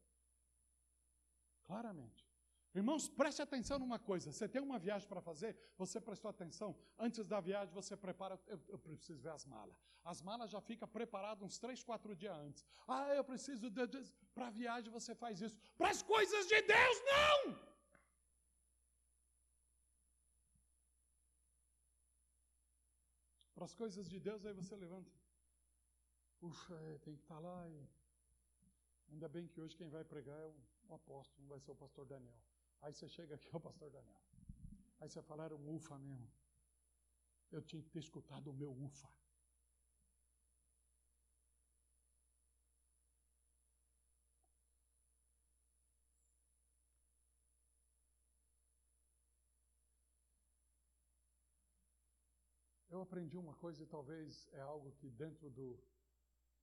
[1.64, 2.30] Claramente.
[2.74, 4.32] Irmãos, preste atenção numa coisa.
[4.32, 6.74] Você tem uma viagem para fazer, você prestou atenção.
[6.98, 8.40] Antes da viagem, você prepara.
[8.46, 9.76] Eu, eu preciso ver as malas.
[10.02, 12.64] As malas já ficam preparadas uns três, quatro dias antes.
[12.88, 13.70] Ah, eu preciso.
[13.70, 14.00] De, de,
[14.34, 15.56] para viagem, você faz isso.
[15.78, 17.38] Para as coisas de Deus, não!
[23.54, 25.12] Para as coisas de Deus, aí você levanta.
[26.40, 27.68] Puxa, é, tem que estar tá lá.
[27.68, 27.88] E...
[29.10, 30.54] Ainda bem que hoje quem vai pregar é o,
[30.88, 32.40] o apóstolo, não vai ser o pastor Daniel.
[32.80, 34.20] Aí você chega aqui, o pastor Daniel.
[34.98, 36.30] Aí você fala, era um ufa mesmo.
[37.50, 39.08] Eu tinha que ter escutado o meu ufa.
[53.02, 55.76] Eu aprendi uma coisa e talvez é algo que dentro do,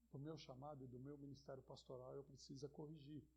[0.09, 3.27] do meu chamado e do meu ministério pastoral eu preciso corrigir.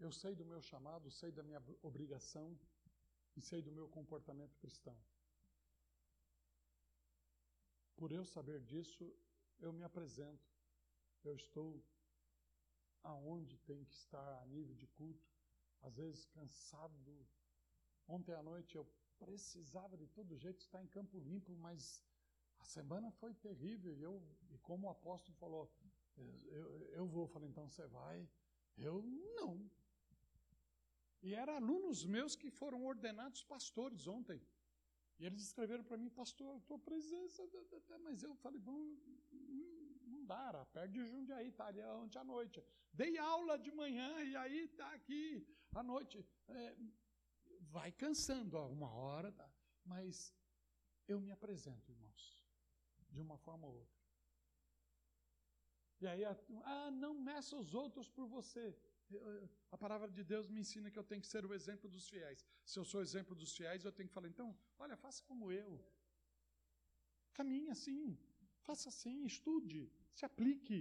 [0.00, 2.58] Eu sei do meu chamado, sei da minha obrigação
[3.36, 4.96] e sei do meu comportamento cristão.
[7.94, 9.14] Por eu saber disso,
[9.60, 10.50] eu me apresento.
[11.22, 11.84] Eu estou
[13.04, 15.28] aonde tem que estar a nível de culto,
[15.82, 17.26] às vezes cansado.
[18.08, 18.86] Ontem à noite eu
[19.18, 22.02] precisava de todo jeito estar em campo limpo, mas
[22.58, 23.94] a semana foi terrível.
[23.96, 25.70] E, eu, e como o apóstolo falou,
[26.16, 27.24] eu, eu vou.
[27.24, 28.28] Eu falei, então você vai?
[28.76, 29.02] Eu
[29.36, 29.70] não.
[31.22, 34.40] E eram alunos meus que foram ordenados pastores ontem.
[35.18, 37.42] E eles escreveram para mim, pastor, tua presença.
[38.02, 38.96] Mas eu falei, bom,
[40.24, 42.62] dá, perto de Jundiaí, está ali ontem à noite.
[42.92, 46.24] Dei aula de manhã e aí está aqui à noite.
[46.48, 46.76] É,
[47.60, 49.48] vai cansando, ó, uma hora, tá.
[49.84, 50.34] mas
[51.06, 52.44] eu me apresento, irmãos,
[53.10, 54.04] de uma forma ou outra.
[56.00, 58.76] E aí, ah, não meça os outros por você
[59.70, 62.44] a palavra de Deus me ensina que eu tenho que ser o exemplo dos fiéis.
[62.64, 65.84] Se eu sou exemplo dos fiéis, eu tenho que falar, então, olha, faça como eu.
[67.32, 68.18] Caminhe assim,
[68.62, 70.78] faça assim, estude, se aplique.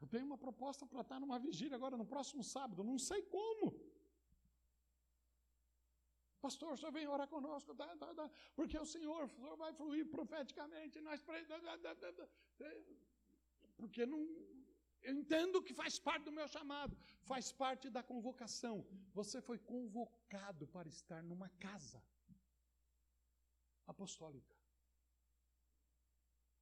[0.00, 3.68] Eu tenho uma proposta para estar numa vigília agora no próximo sábado, não sei como.
[6.44, 10.06] Pastor, senhor vem orar conosco, tá, tá, tá, porque o senhor, o senhor vai fluir
[10.16, 11.00] profeticamente.
[11.08, 11.20] Nós
[13.76, 14.20] porque não,
[15.02, 16.96] eu entendo que faz parte do meu chamado,
[17.30, 18.86] faz parte da convocação.
[19.12, 22.02] Você foi convocado para estar numa casa
[23.90, 24.56] apostólica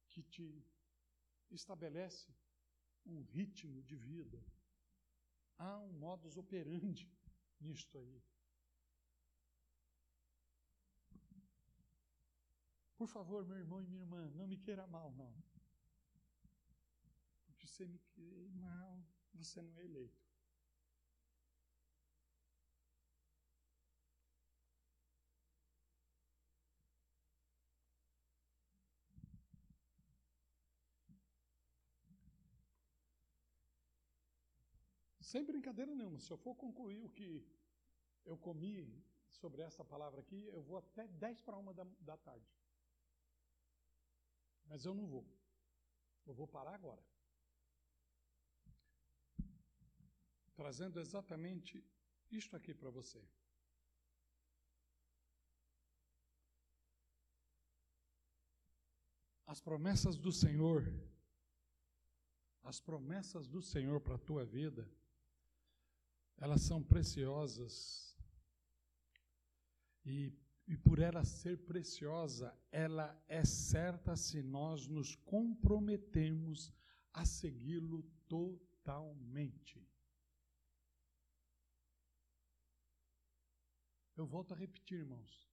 [0.09, 0.65] que te
[1.51, 2.33] estabelece
[3.05, 4.43] um ritmo de vida.
[5.57, 7.11] Há um modus operandi
[7.59, 8.21] nisto aí.
[12.97, 15.33] Por favor, meu irmão e minha irmã, não me queira mal, não.
[17.45, 19.01] Porque você me queira mal,
[19.33, 20.28] você não é eleito.
[35.31, 37.45] Sem brincadeira nenhuma, se eu for concluir o que
[38.25, 38.75] eu comi
[39.27, 42.51] sobre essa palavra aqui, eu vou até 10 para uma da, da tarde.
[44.65, 45.23] Mas eu não vou.
[46.25, 47.03] Eu vou parar agora.
[50.55, 51.85] Trazendo exatamente
[52.31, 53.23] isto aqui para você.
[59.45, 60.83] As promessas do Senhor,
[62.63, 64.89] as promessas do Senhor para a tua vida,
[66.39, 68.17] elas são preciosas.
[70.05, 70.33] E,
[70.67, 76.73] e por ela ser preciosa, ela é certa se nós nos comprometemos
[77.13, 79.85] a segui-lo totalmente.
[84.15, 85.49] Eu volto a repetir, irmãos.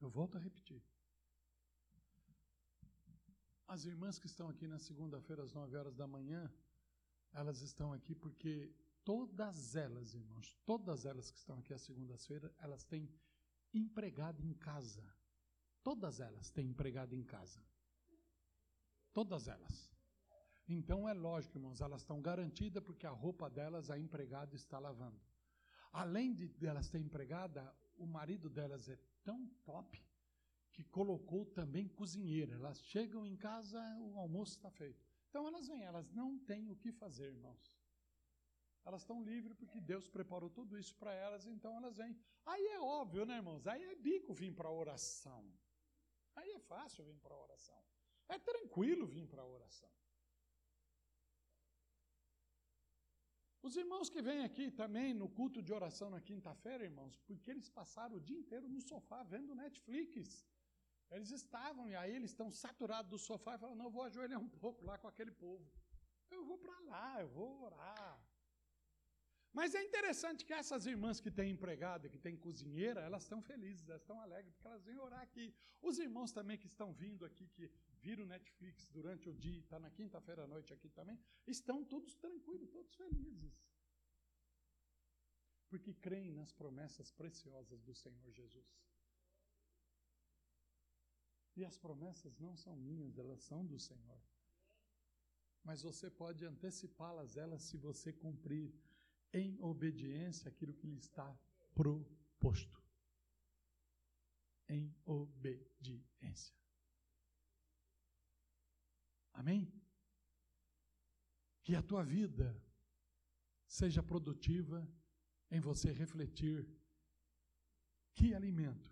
[0.00, 0.82] Eu volto a repetir.
[3.66, 6.52] As irmãs que estão aqui na segunda-feira às nove horas da manhã,
[7.32, 12.84] elas estão aqui porque Todas elas, irmãos, todas elas que estão aqui às segundas-feiras, elas
[12.84, 13.12] têm
[13.74, 15.04] empregado em casa.
[15.82, 17.60] Todas elas têm empregado em casa.
[19.12, 19.92] Todas elas.
[20.68, 25.20] Então é lógico, irmãos, elas estão garantidas porque a roupa delas a empregada está lavando.
[25.92, 30.00] Além de elas terem empregada, o marido delas é tão top
[30.72, 32.54] que colocou também cozinheira.
[32.54, 35.04] Elas chegam em casa, o almoço está feito.
[35.28, 37.81] Então elas vêm, elas não têm o que fazer, irmãos.
[38.84, 42.16] Elas estão livres porque Deus preparou tudo isso para elas, então elas vêm.
[42.44, 43.66] Aí é óbvio, né, irmãos?
[43.66, 45.42] Aí é bico vir para a oração.
[46.34, 47.80] Aí é fácil vir para a oração.
[48.28, 49.90] É tranquilo vir para a oração.
[53.62, 57.68] Os irmãos que vêm aqui também no culto de oração na quinta-feira, irmãos, porque eles
[57.68, 60.44] passaram o dia inteiro no sofá vendo Netflix.
[61.12, 64.40] Eles estavam, e aí eles estão saturados do sofá e falam: Não, eu vou ajoelhar
[64.40, 65.64] um pouco lá com aquele povo.
[66.30, 68.31] Eu vou para lá, eu vou orar.
[69.58, 73.86] Mas é interessante que essas irmãs que têm empregada, que têm cozinheira, elas estão felizes,
[73.86, 75.54] elas estão alegres, porque elas vêm orar aqui.
[75.82, 77.70] Os irmãos também que estão vindo aqui, que
[78.00, 82.70] viram Netflix durante o dia, está na quinta-feira à noite aqui também, estão todos tranquilos,
[82.70, 83.54] todos felizes.
[85.68, 88.66] Porque creem nas promessas preciosas do Senhor Jesus.
[91.54, 94.22] E as promessas não são minhas, elas são do Senhor.
[95.62, 98.72] Mas você pode antecipá-las, elas, se você cumprir
[99.32, 101.38] em obediência àquilo que lhe está
[101.74, 102.82] proposto.
[104.68, 106.54] Em obediência.
[109.32, 109.72] Amém?
[111.62, 112.60] Que a tua vida
[113.66, 114.86] seja produtiva
[115.50, 116.68] em você refletir
[118.14, 118.90] que alimento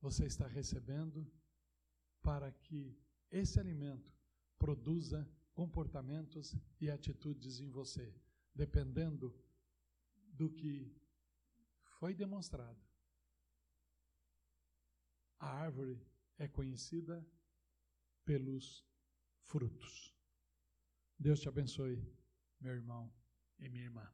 [0.00, 1.30] você está recebendo
[2.22, 2.96] para que
[3.30, 4.12] esse alimento
[4.58, 8.14] produza comportamentos e atitudes em você,
[8.54, 9.34] dependendo
[10.32, 10.94] do que
[11.98, 12.80] foi demonstrado.
[15.38, 16.00] A árvore
[16.38, 17.24] é conhecida
[18.24, 18.84] pelos
[19.40, 20.14] frutos.
[21.18, 22.02] Deus te abençoe,
[22.60, 23.12] meu irmão
[23.58, 24.10] e minha irmã.